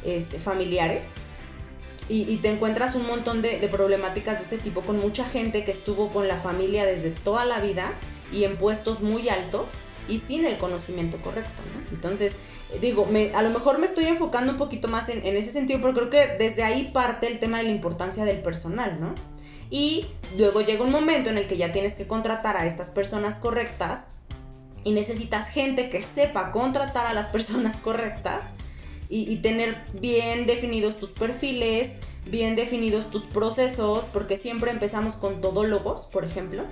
este, 0.05 0.39
familiares 0.39 1.07
y, 2.07 2.35
te 2.37 2.49
encuentras 2.49 2.95
un 2.95 3.07
montón 3.07 3.41
de, 3.41 3.59
de, 3.59 3.67
problemáticas 3.69 4.39
de 4.39 4.45
ese 4.45 4.57
tipo 4.57 4.81
con 4.81 4.99
mucha 4.99 5.23
gente 5.25 5.63
que 5.63 5.71
estuvo 5.71 6.09
con 6.09 6.27
la 6.27 6.35
familia 6.35 6.85
desde 6.85 7.11
toda 7.11 7.45
la 7.45 7.61
vida 7.61 7.93
y 8.33 8.43
en 8.43 8.57
puestos 8.57 8.99
muy 8.99 9.29
altos 9.29 9.67
y 10.07 10.19
sin 10.19 10.45
el 10.45 10.57
conocimiento 10.57 11.17
correcto, 11.21 11.61
¿no? 11.73 11.95
Entonces, 11.95 12.33
digo, 12.79 13.05
me, 13.05 13.33
a 13.33 13.41
lo 13.41 13.49
mejor 13.49 13.79
me 13.79 13.85
estoy 13.85 14.05
enfocando 14.05 14.53
un 14.53 14.57
poquito 14.57 14.87
más 14.87 15.09
en, 15.09 15.35
ese 15.35 15.51
sentido, 15.51 15.79
pero 15.81 15.93
creo 15.93 16.09
que 16.09 16.37
desde 16.37 16.63
ahí 16.63 16.89
parte 16.93 17.27
el 17.27 17.39
tema 17.39 17.57
de 17.57 17.63
la 17.65 17.71
importancia 17.71 18.25
del 18.25 18.41
personal, 18.41 18.99
¿no? 18.99 19.13
Y 19.69 20.05
luego 20.37 20.61
llega 20.61 20.83
un 20.83 20.91
momento 20.91 21.29
en 21.29 21.37
el 21.37 21.47
que 21.47 21.57
ya 21.57 21.71
tienes 21.71 21.93
que 21.93 22.07
contratar 22.07 22.57
a 22.57 22.65
estas 22.65 22.89
personas 22.89 23.37
correctas 23.37 24.01
y 24.83 24.91
necesitas 24.91 25.49
gente 25.49 25.89
que 25.89 26.01
sepa 26.01 26.51
contratar 26.51 27.05
a 27.07 27.13
las 27.13 27.27
personas 27.27 27.77
correctas 27.77 28.41
y, 29.13 29.35
tener 29.37 29.77
bien 29.99 30.45
definidos 30.45 30.97
tus 30.97 31.09
perfiles, 31.09 31.97
bien 32.25 32.55
definidos 32.55 33.09
tus 33.09 33.23
procesos, 33.23 34.05
porque 34.13 34.37
siempre 34.37 34.71
empezamos 34.71 35.15
con 35.15 35.41
todólogos, 35.41 36.03
por 36.03 36.23
ejemplo. 36.23 36.63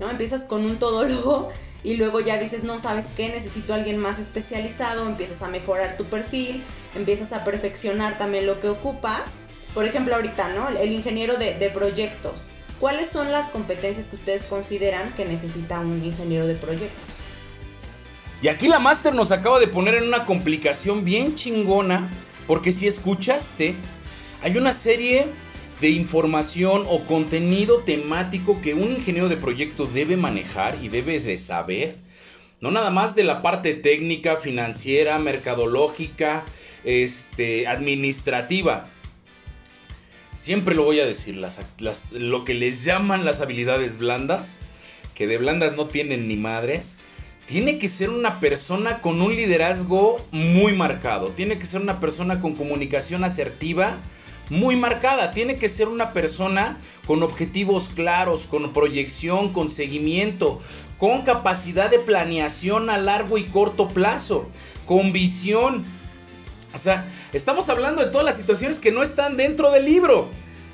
¿no? 0.00 0.10
Empiezas 0.10 0.42
con 0.42 0.64
un 0.64 0.80
todólogo 0.80 1.50
y 1.84 1.94
luego 1.94 2.20
ya 2.20 2.38
dices, 2.38 2.64
no, 2.64 2.78
¿sabes 2.78 3.06
qué? 3.16 3.28
Necesito 3.28 3.72
a 3.72 3.76
alguien 3.76 3.98
más 3.98 4.18
especializado, 4.18 5.06
empiezas 5.06 5.42
a 5.42 5.48
mejorar 5.48 5.96
tu 5.96 6.04
perfil, 6.04 6.64
empiezas 6.94 7.32
a 7.32 7.44
perfeccionar 7.44 8.18
también 8.18 8.46
lo 8.46 8.60
que 8.60 8.68
ocupas. 8.68 9.22
Por 9.74 9.84
ejemplo, 9.84 10.14
ahorita, 10.14 10.48
¿no? 10.54 10.68
El 10.70 10.92
ingeniero 10.92 11.36
de, 11.36 11.54
de 11.54 11.70
proyectos. 11.70 12.40
¿Cuáles 12.80 13.08
son 13.08 13.30
las 13.30 13.46
competencias 13.48 14.06
que 14.06 14.16
ustedes 14.16 14.42
consideran 14.42 15.12
que 15.14 15.24
necesita 15.24 15.80
un 15.80 16.04
ingeniero 16.04 16.46
de 16.46 16.54
proyectos? 16.54 17.02
Y 18.40 18.48
aquí 18.48 18.68
la 18.68 18.78
Master 18.78 19.14
nos 19.14 19.32
acaba 19.32 19.58
de 19.58 19.66
poner 19.66 19.94
en 19.94 20.04
una 20.04 20.24
complicación 20.24 21.04
bien 21.04 21.34
chingona, 21.34 22.08
porque 22.46 22.70
si 22.70 22.86
escuchaste, 22.86 23.74
hay 24.42 24.56
una 24.56 24.72
serie 24.72 25.26
de 25.80 25.90
información 25.90 26.84
o 26.88 27.04
contenido 27.04 27.80
temático 27.80 28.60
que 28.60 28.74
un 28.74 28.92
ingeniero 28.92 29.28
de 29.28 29.36
proyecto 29.36 29.86
debe 29.86 30.16
manejar 30.16 30.78
y 30.82 30.88
debe 30.88 31.20
de 31.20 31.36
saber. 31.36 31.96
No 32.60 32.70
nada 32.72 32.90
más 32.90 33.14
de 33.14 33.22
la 33.22 33.40
parte 33.42 33.74
técnica, 33.74 34.36
financiera, 34.36 35.18
mercadológica, 35.18 36.44
este, 36.82 37.68
administrativa. 37.68 38.88
Siempre 40.34 40.74
lo 40.74 40.82
voy 40.84 40.98
a 41.00 41.06
decir, 41.06 41.36
las, 41.36 41.60
lo 42.10 42.44
que 42.44 42.54
les 42.54 42.82
llaman 42.84 43.24
las 43.24 43.40
habilidades 43.40 43.98
blandas, 43.98 44.58
que 45.14 45.26
de 45.26 45.38
blandas 45.38 45.76
no 45.76 45.86
tienen 45.86 46.26
ni 46.26 46.36
madres, 46.36 46.96
tiene 47.46 47.78
que 47.78 47.88
ser 47.88 48.10
una 48.10 48.40
persona 48.40 49.00
con 49.00 49.22
un 49.22 49.34
liderazgo 49.34 50.24
muy 50.32 50.74
marcado. 50.74 51.28
Tiene 51.28 51.58
que 51.58 51.66
ser 51.66 51.80
una 51.80 51.98
persona 51.98 52.40
con 52.40 52.54
comunicación 52.54 53.24
asertiva 53.24 53.98
muy 54.50 54.76
marcada. 54.76 55.30
Tiene 55.30 55.56
que 55.56 55.68
ser 55.68 55.88
una 55.88 56.12
persona 56.12 56.78
con 57.06 57.22
objetivos 57.22 57.88
claros, 57.88 58.46
con 58.46 58.72
proyección, 58.72 59.52
con 59.52 59.70
seguimiento, 59.70 60.60
con 60.98 61.22
capacidad 61.22 61.90
de 61.90 61.98
planeación 61.98 62.90
a 62.90 62.98
largo 62.98 63.38
y 63.38 63.44
corto 63.44 63.88
plazo, 63.88 64.48
con 64.86 65.12
visión. 65.12 65.86
O 66.74 66.78
sea, 66.78 67.08
estamos 67.32 67.68
hablando 67.68 68.04
de 68.04 68.10
todas 68.10 68.24
las 68.24 68.36
situaciones 68.36 68.80
que 68.80 68.92
no 68.92 69.02
están 69.02 69.36
dentro 69.36 69.70
del 69.70 69.84
libro. 69.84 70.28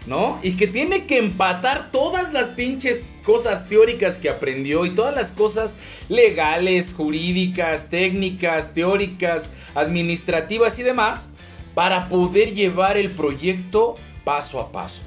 ¿no? 0.07 0.39
Y 0.43 0.57
que 0.57 0.67
tiene 0.67 1.07
que 1.07 1.17
empatar 1.17 1.91
todas 1.91 2.33
las 2.35 2.49
pinches 2.49 3.07
cosas 3.25 3.71
teóricas 3.71 4.19
que 4.19 4.29
aprendió 4.29 4.85
y 4.85 4.91
todas 4.91 5.15
las 5.15 5.33
cosas 5.33 5.77
legales, 6.11 6.93
jurídicas, 6.95 7.89
técnicas, 7.89 8.75
teóricas, 8.75 9.49
administrativas 9.75 10.79
y 10.79 10.83
demás 10.83 11.31
para 11.75 12.09
poder 12.09 12.55
llevar 12.55 12.97
el 12.97 13.11
proyecto 13.11 13.97
paso 14.25 14.61
a 14.61 14.73
paso. 14.73 15.03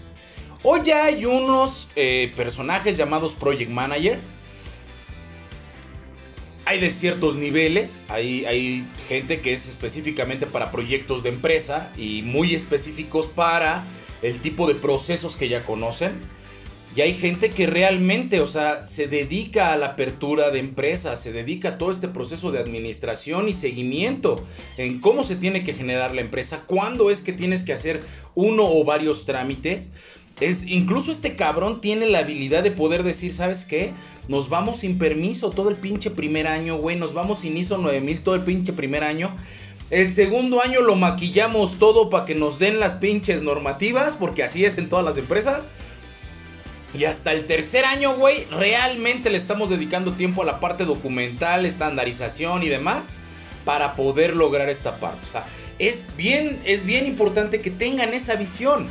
Hoy 0.63 0.81
ya 0.83 1.05
hay 1.05 1.25
unos 1.25 1.87
eh, 1.95 2.33
personajes 2.35 2.97
llamados 2.97 3.35
Project 3.35 3.71
Manager. 3.71 4.19
Hay 6.65 6.81
de 6.81 6.91
ciertos 6.91 7.35
niveles, 7.35 8.03
hay, 8.09 8.45
hay 8.45 8.85
gente 9.07 9.39
que 9.39 9.53
es 9.53 9.69
específicamente 9.69 10.45
para 10.45 10.69
proyectos 10.69 11.23
de 11.23 11.29
empresa 11.29 11.93
y 11.95 12.23
muy 12.23 12.53
específicos 12.53 13.27
para 13.27 13.87
el 14.21 14.41
tipo 14.41 14.67
de 14.67 14.75
procesos 14.75 15.37
que 15.37 15.47
ya 15.47 15.63
conocen. 15.63 16.19
Y 16.97 17.01
hay 17.01 17.13
gente 17.13 17.51
que 17.51 17.67
realmente, 17.67 18.39
o 18.39 18.47
sea, 18.47 18.83
se 18.83 19.05
dedica 19.05 19.71
a 19.71 19.77
la 19.77 19.89
apertura 19.89 20.49
de 20.49 20.57
empresas, 20.57 21.21
se 21.21 21.31
dedica 21.31 21.69
a 21.69 21.77
todo 21.77 21.91
este 21.91 22.07
proceso 22.07 22.51
de 22.51 22.57
administración 22.57 23.47
y 23.47 23.53
seguimiento 23.53 24.43
en 24.77 24.99
cómo 24.99 25.21
se 25.21 25.35
tiene 25.35 25.63
que 25.63 25.73
generar 25.73 26.15
la 26.15 26.21
empresa, 26.21 26.63
cuándo 26.65 27.11
es 27.11 27.21
que 27.21 27.33
tienes 27.33 27.63
que 27.63 27.71
hacer 27.71 27.99
uno 28.33 28.63
o 28.65 28.83
varios 28.83 29.25
trámites. 29.25 29.93
Es, 30.39 30.65
incluso 30.65 31.11
este 31.11 31.35
cabrón 31.35 31.81
tiene 31.81 32.09
la 32.09 32.19
habilidad 32.19 32.63
de 32.63 32.71
poder 32.71 33.03
decir, 33.03 33.31
¿sabes 33.31 33.63
qué? 33.63 33.93
Nos 34.27 34.49
vamos 34.49 34.77
sin 34.77 34.97
permiso 34.97 35.51
todo 35.51 35.69
el 35.69 35.75
pinche 35.75 36.09
primer 36.09 36.47
año, 36.47 36.77
güey. 36.77 36.95
Nos 36.95 37.13
vamos 37.13 37.41
sin 37.41 37.57
ISO 37.57 37.77
9000 37.77 38.23
todo 38.23 38.33
el 38.33 38.41
pinche 38.41 38.73
primer 38.73 39.03
año. 39.03 39.35
El 39.91 40.09
segundo 40.09 40.63
año 40.63 40.81
lo 40.81 40.95
maquillamos 40.95 41.77
todo 41.77 42.09
para 42.09 42.25
que 42.25 42.33
nos 42.33 42.57
den 42.57 42.79
las 42.79 42.95
pinches 42.95 43.43
normativas, 43.43 44.15
porque 44.15 44.41
así 44.41 44.65
es 44.65 44.79
en 44.79 44.89
todas 44.89 45.05
las 45.05 45.17
empresas. 45.17 45.67
Y 46.93 47.05
hasta 47.05 47.33
el 47.33 47.45
tercer 47.45 47.85
año, 47.85 48.15
güey, 48.15 48.45
realmente 48.45 49.29
le 49.29 49.37
estamos 49.37 49.69
dedicando 49.69 50.13
tiempo 50.13 50.41
a 50.41 50.45
la 50.45 50.59
parte 50.59 50.85
documental, 50.85 51.65
estandarización 51.65 52.63
y 52.63 52.69
demás 52.69 53.15
para 53.65 53.95
poder 53.95 54.35
lograr 54.35 54.69
esta 54.69 54.99
parte. 54.99 55.19
O 55.23 55.29
sea, 55.29 55.45
es 55.79 56.03
bien, 56.15 56.61
es 56.63 56.85
bien 56.85 57.05
importante 57.05 57.59
que 57.59 57.69
tengan 57.69 58.13
esa 58.13 58.35
visión, 58.35 58.87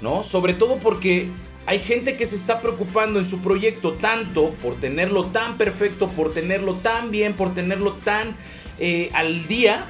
¿no? 0.00 0.22
Sobre 0.22 0.54
todo 0.54 0.78
porque 0.78 1.28
hay 1.66 1.78
gente 1.78 2.16
que 2.16 2.24
se 2.24 2.36
está 2.36 2.60
preocupando 2.60 3.18
en 3.18 3.28
su 3.28 3.40
proyecto 3.40 3.92
tanto 3.92 4.54
por 4.62 4.80
tenerlo 4.80 5.26
tan 5.26 5.58
perfecto, 5.58 6.08
por 6.08 6.32
tenerlo 6.32 6.74
tan 6.76 7.10
bien, 7.10 7.34
por 7.34 7.52
tenerlo 7.52 7.94
tan 8.04 8.36
eh, 8.78 9.10
al 9.12 9.46
día, 9.46 9.86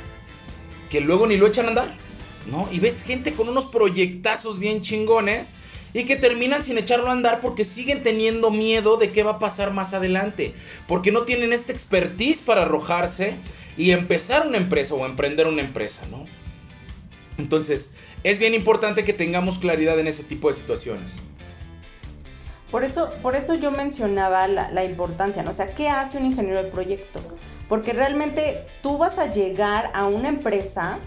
que 0.90 1.00
luego 1.00 1.28
ni 1.28 1.36
lo 1.36 1.46
echan 1.46 1.66
a 1.66 1.68
andar, 1.68 1.94
¿no? 2.50 2.68
Y 2.72 2.80
ves 2.80 3.04
gente 3.04 3.34
con 3.34 3.48
unos 3.48 3.66
proyectazos 3.66 4.58
bien 4.58 4.82
chingones 4.82 5.54
y 5.94 6.04
que 6.04 6.16
terminan 6.16 6.62
sin 6.62 6.76
echarlo 6.76 7.08
a 7.08 7.12
andar 7.12 7.40
porque 7.40 7.64
siguen 7.64 8.02
teniendo 8.02 8.50
miedo 8.50 8.96
de 8.96 9.12
qué 9.12 9.22
va 9.22 9.32
a 9.32 9.38
pasar 9.38 9.72
más 9.72 9.94
adelante, 9.94 10.52
porque 10.86 11.12
no 11.12 11.22
tienen 11.22 11.52
esta 11.52 11.72
expertise 11.72 12.40
para 12.40 12.62
arrojarse 12.62 13.36
y 13.76 13.92
empezar 13.92 14.46
una 14.46 14.58
empresa 14.58 14.94
o 14.94 15.06
emprender 15.06 15.46
una 15.46 15.62
empresa, 15.62 16.02
¿no? 16.10 16.24
Entonces, 17.38 17.94
es 18.24 18.38
bien 18.38 18.54
importante 18.54 19.04
que 19.04 19.12
tengamos 19.12 19.58
claridad 19.58 19.98
en 19.98 20.08
ese 20.08 20.24
tipo 20.24 20.48
de 20.48 20.54
situaciones. 20.54 21.14
Por 22.70 22.82
eso, 22.82 23.12
por 23.22 23.36
eso 23.36 23.54
yo 23.54 23.70
mencionaba 23.70 24.48
la, 24.48 24.70
la 24.72 24.84
importancia, 24.84 25.44
¿no? 25.44 25.52
O 25.52 25.54
sea, 25.54 25.74
¿qué 25.74 25.88
hace 25.88 26.18
un 26.18 26.26
ingeniero 26.26 26.62
de 26.62 26.70
proyecto? 26.70 27.20
Porque 27.68 27.92
realmente 27.92 28.66
tú 28.82 28.98
vas 28.98 29.18
a 29.18 29.32
llegar 29.32 29.92
a 29.94 30.06
una 30.06 30.28
empresa 30.28 30.98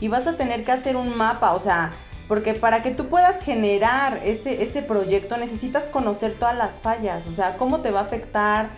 y 0.00 0.06
vas 0.08 0.26
a 0.26 0.36
tener 0.36 0.64
que 0.64 0.72
hacer 0.72 0.96
un 0.96 1.16
mapa, 1.16 1.54
o 1.54 1.60
sea, 1.60 1.92
porque 2.28 2.54
para 2.54 2.82
que 2.82 2.90
tú 2.90 3.08
puedas 3.08 3.42
generar 3.42 4.20
ese, 4.24 4.62
ese 4.62 4.82
proyecto 4.82 5.36
necesitas 5.36 5.84
conocer 5.84 6.34
todas 6.38 6.56
las 6.56 6.74
fallas, 6.74 7.26
o 7.26 7.32
sea, 7.32 7.56
cómo 7.56 7.80
te 7.80 7.90
va 7.90 8.00
a 8.00 8.04
afectar, 8.04 8.70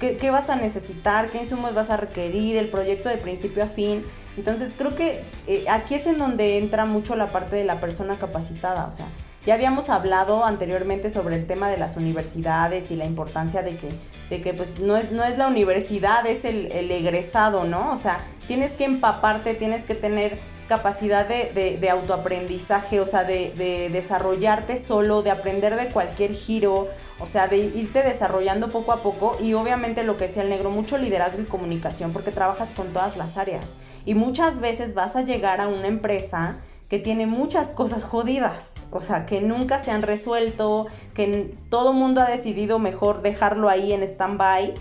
qué, 0.00 0.30
vas 0.30 0.50
a 0.50 0.56
necesitar, 0.56 1.28
qué 1.30 1.42
insumos 1.42 1.74
vas 1.74 1.90
a 1.90 1.96
requerir, 1.96 2.56
el 2.56 2.68
proyecto 2.68 3.08
de 3.08 3.16
principio 3.16 3.64
a 3.64 3.66
fin. 3.66 4.04
Entonces 4.36 4.72
creo 4.76 4.96
que 4.96 5.22
eh, 5.46 5.64
aquí 5.70 5.94
es 5.94 6.06
en 6.06 6.18
donde 6.18 6.58
entra 6.58 6.86
mucho 6.86 7.14
la 7.14 7.30
parte 7.30 7.56
de 7.56 7.64
la 7.64 7.80
persona 7.80 8.16
capacitada, 8.16 8.86
o 8.86 8.92
sea, 8.92 9.06
ya 9.46 9.54
habíamos 9.54 9.90
hablado 9.90 10.44
anteriormente 10.44 11.10
sobre 11.10 11.36
el 11.36 11.46
tema 11.46 11.68
de 11.68 11.76
las 11.76 11.96
universidades 11.96 12.90
y 12.90 12.96
la 12.96 13.04
importancia 13.04 13.62
de 13.62 13.76
que 13.76 13.88
de 14.30 14.40
que 14.40 14.54
pues 14.54 14.80
no 14.80 14.96
es, 14.96 15.12
no 15.12 15.24
es 15.24 15.36
la 15.38 15.48
universidad, 15.48 16.26
es 16.26 16.44
el, 16.44 16.70
egresado, 16.90 17.64
¿no? 17.64 17.92
O 17.92 17.96
sea, 17.96 18.18
tienes 18.46 18.72
que 18.72 18.84
empaparte, 18.84 19.54
tienes 19.54 19.84
que 19.84 19.94
tener 19.94 20.38
capacidad 20.68 21.26
de, 21.28 21.90
autoaprendizaje, 21.90 23.00
o 23.00 23.06
sea, 23.06 23.24
de, 23.24 23.90
desarrollarte 23.92 24.76
solo, 24.76 25.22
de 25.22 25.30
aprender 25.30 25.76
de 25.76 25.88
cualquier 25.88 26.32
giro, 26.32 26.88
o 27.18 27.26
sea, 27.26 27.48
de 27.48 27.58
irte 27.58 28.02
desarrollando 28.02 28.70
poco 28.70 28.92
a 28.92 29.02
poco 29.02 29.36
y 29.40 29.54
obviamente 29.54 30.04
lo 30.04 30.16
que 30.16 30.26
decía 30.26 30.42
el 30.42 30.50
negro, 30.50 30.70
mucho 30.70 30.98
liderazgo 30.98 31.40
y 31.40 31.44
comunicación 31.44 32.12
porque 32.12 32.30
trabajas 32.30 32.70
con 32.70 32.92
todas 32.92 33.16
las 33.16 33.36
áreas. 33.36 33.66
Y 34.06 34.14
muchas 34.14 34.60
veces 34.60 34.94
vas 34.94 35.16
a 35.16 35.22
llegar 35.22 35.60
a 35.60 35.68
una 35.68 35.88
empresa 35.88 36.56
que 36.88 36.98
tiene 36.98 37.26
muchas 37.26 37.68
cosas 37.68 38.04
jodidas, 38.04 38.74
o 38.90 39.00
sea, 39.00 39.26
que 39.26 39.40
nunca 39.40 39.78
se 39.78 39.90
han 39.90 40.02
resuelto, 40.02 40.86
que 41.14 41.54
todo 41.70 41.92
mundo 41.92 42.20
ha 42.20 42.26
decidido 42.26 42.78
mejor 42.78 43.22
dejarlo 43.22 43.68
ahí 43.68 43.92
en 43.92 44.02
stand-by 44.02 44.74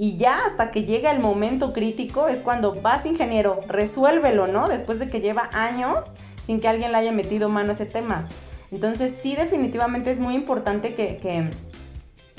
y 0.00 0.16
ya 0.16 0.46
hasta 0.46 0.70
que 0.70 0.84
llega 0.84 1.10
el 1.10 1.20
momento 1.20 1.74
crítico 1.74 2.26
es 2.26 2.38
cuando 2.38 2.74
vas 2.80 3.04
ingeniero, 3.04 3.60
resuélvelo, 3.68 4.46
¿no? 4.46 4.66
Después 4.66 4.98
de 4.98 5.10
que 5.10 5.20
lleva 5.20 5.50
años 5.52 6.14
sin 6.42 6.58
que 6.58 6.68
alguien 6.68 6.92
le 6.92 6.96
haya 6.96 7.12
metido 7.12 7.50
mano 7.50 7.72
a 7.72 7.74
ese 7.74 7.84
tema. 7.84 8.26
Entonces 8.72 9.12
sí 9.22 9.36
definitivamente 9.36 10.10
es 10.10 10.18
muy 10.18 10.34
importante 10.34 10.94
que, 10.94 11.18
que, 11.18 11.50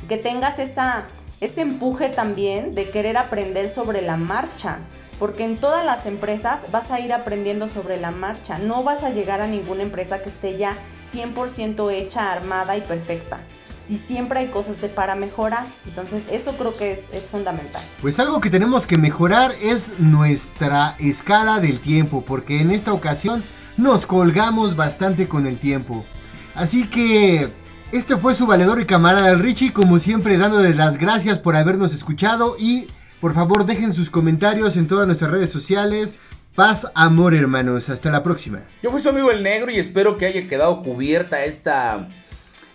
que 0.10 0.18
tengas 0.18 0.58
esa, 0.58 1.06
ese 1.40 1.62
empuje 1.62 2.10
también 2.10 2.74
de 2.74 2.90
querer 2.90 3.16
aprender 3.16 3.70
sobre 3.70 4.02
la 4.02 4.18
marcha 4.18 4.80
porque 5.20 5.44
en 5.44 5.58
todas 5.58 5.86
las 5.86 6.08
empresas 6.08 6.62
vas 6.72 6.90
a 6.90 7.00
ir 7.00 7.14
aprendiendo 7.14 7.68
sobre 7.68 7.98
la 7.98 8.10
marcha, 8.10 8.58
no 8.58 8.84
vas 8.84 9.04
a 9.04 9.12
llegar 9.12 9.40
a 9.40 9.46
ninguna 9.46 9.84
empresa 9.84 10.24
que 10.24 10.30
esté 10.30 10.58
ya 10.58 10.80
100% 11.14 11.92
hecha, 11.92 12.32
armada 12.32 12.76
y 12.76 12.82
perfecta. 12.82 13.42
Si 13.88 13.98
siempre 13.98 14.40
hay 14.40 14.48
cosas 14.48 14.80
de 14.80 14.88
para 14.90 15.16
mejorar, 15.16 15.68
entonces 15.86 16.24
eso 16.32 16.54
creo 16.58 16.76
que 16.78 16.94
es, 16.94 17.00
es 17.14 17.24
fundamental. 17.24 17.82
Pues 18.02 18.20
algo 18.20 18.40
que 18.40 18.50
tenemos 18.50 18.88
que 18.88 18.98
mejorar 18.98 19.52
es 19.62 20.00
nuestra 20.00 20.96
escala 21.00 21.60
del 21.60 21.80
tiempo, 21.80 22.24
porque 22.26 22.62
en 22.62 22.72
esta 22.72 22.94
ocasión 22.94 23.44
nos 23.78 24.06
colgamos 24.06 24.76
bastante 24.76 25.28
con 25.28 25.46
el 25.48 25.60
tiempo. 25.60 26.06
Así 26.56 26.88
que 26.88 27.50
Este 27.92 28.16
fue 28.16 28.36
su 28.36 28.48
valedor 28.48 28.80
y 28.80 28.86
camarada 28.86 29.34
Richie, 29.36 29.74
como 29.74 30.00
siempre 30.00 30.38
dándoles 30.38 30.78
las 30.78 30.98
gracias 30.98 31.40
por 31.40 31.58
habernos 31.58 31.94
escuchado 31.94 32.56
y 32.58 32.88
por 33.20 33.34
favor 33.34 33.66
dejen 33.66 33.92
sus 33.92 34.10
comentarios 34.10 34.78
en 34.78 34.88
todas 34.88 35.06
nuestras 35.08 35.30
redes 35.30 35.50
sociales. 35.50 36.18
Paz, 36.56 36.90
amor 36.96 37.34
hermanos, 37.34 37.90
hasta 37.90 38.10
la 38.10 38.24
próxima. 38.24 38.62
Yo 38.82 38.92
fui 38.92 39.02
su 39.02 39.10
amigo 39.10 39.30
el 39.30 39.44
negro 39.44 39.72
y 39.72 39.78
espero 39.78 40.16
que 40.18 40.26
haya 40.26 40.48
quedado 40.48 40.84
cubierta 40.84 41.44
esta, 41.44 42.08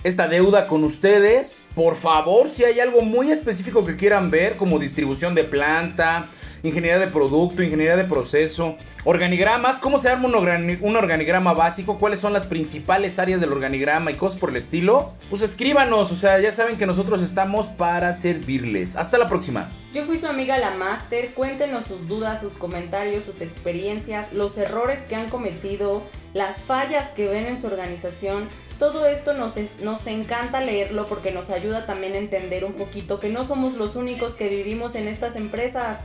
esta 0.06 0.28
deuda 0.28 0.68
con 0.68 0.84
ustedes. 0.84 1.62
Por 1.74 1.96
favor, 1.96 2.48
si 2.48 2.62
hay 2.62 2.78
algo 2.78 3.02
muy 3.02 3.32
específico 3.32 3.84
que 3.84 3.96
quieran 3.96 4.30
ver, 4.30 4.56
como 4.56 4.78
distribución 4.78 5.34
de 5.34 5.42
planta, 5.42 6.30
ingeniería 6.62 7.00
de 7.00 7.08
producto, 7.08 7.60
ingeniería 7.60 7.96
de 7.96 8.04
proceso, 8.04 8.76
organigramas, 9.04 9.80
cómo 9.80 9.98
se 9.98 10.08
arma 10.08 10.28
un, 10.28 10.96
organigrama 10.96 11.54
básico, 11.54 11.98
cuáles 11.98 12.20
son 12.20 12.32
las 12.32 12.46
principales 12.46 13.18
áreas 13.18 13.40
del 13.40 13.50
organigrama 13.50 14.12
y 14.12 14.14
cosas 14.14 14.38
por 14.38 14.50
el 14.50 14.56
estilo, 14.56 15.14
pues 15.28 15.42
escríbanos, 15.42 16.12
o 16.12 16.16
sea, 16.16 16.38
ya 16.38 16.52
saben 16.52 16.78
que 16.78 16.86
nosotros 16.86 17.20
estamos 17.20 17.66
para 17.66 18.12
servirles. 18.12 18.94
Hasta 18.94 19.18
la 19.18 19.26
próxima. 19.26 19.72
Yo 19.92 20.04
fui 20.04 20.18
su 20.18 20.28
amiga 20.28 20.56
la 20.58 20.70
Master, 20.70 21.34
cuéntenos 21.34 21.86
sus 21.86 22.06
dudas, 22.06 22.40
sus 22.40 22.52
comentarios, 22.52 23.24
sus 23.24 23.40
experiencias, 23.40 24.32
los 24.32 24.56
errores 24.56 25.00
que 25.08 25.16
han 25.16 25.28
cometido, 25.28 26.04
las 26.36 26.60
fallas 26.60 27.08
que 27.08 27.28
ven 27.28 27.46
en 27.46 27.56
su 27.56 27.66
organización. 27.66 28.46
Todo 28.78 29.06
esto 29.06 29.32
nos, 29.32 29.56
nos 29.80 30.06
encanta 30.06 30.60
leerlo 30.60 31.08
porque 31.08 31.32
nos 31.32 31.48
ayuda 31.48 31.86
también 31.86 32.12
a 32.12 32.18
entender 32.18 32.66
un 32.66 32.74
poquito 32.74 33.18
que 33.18 33.30
no 33.30 33.46
somos 33.46 33.72
los 33.72 33.96
únicos 33.96 34.34
que 34.34 34.48
vivimos 34.48 34.96
en 34.96 35.08
estas 35.08 35.34
empresas. 35.34 36.00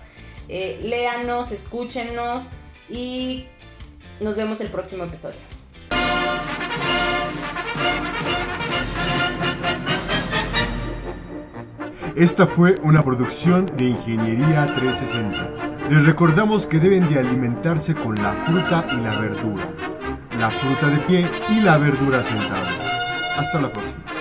Eh, 0.48 0.80
léanos, 0.84 1.52
escúchenos 1.52 2.44
y 2.90 3.48
nos 4.22 4.38
vemos 4.38 4.62
el 4.62 4.70
próximo 4.70 5.04
episodio. 5.04 5.40
Esta 12.16 12.48
fue 12.48 12.76
una 12.84 13.04
producción 13.04 13.66
de 13.76 13.86
Ingeniería 13.86 14.66
360. 14.76 15.90
Les 15.90 16.06
recordamos 16.06 16.66
que 16.66 16.80
deben 16.80 17.10
de 17.10 17.20
alimentarse 17.20 17.94
con 17.96 18.16
la 18.16 18.46
fruta 18.46 18.86
y 18.94 19.02
la 19.02 19.20
verdura. 19.20 19.81
La 20.42 20.50
fruta 20.50 20.90
de 20.90 20.98
pie 21.02 21.30
y 21.50 21.62
la 21.62 21.78
verdura 21.78 22.24
sentada. 22.24 22.68
Hasta 23.38 23.62
la 23.62 23.72
próxima. 23.72 24.21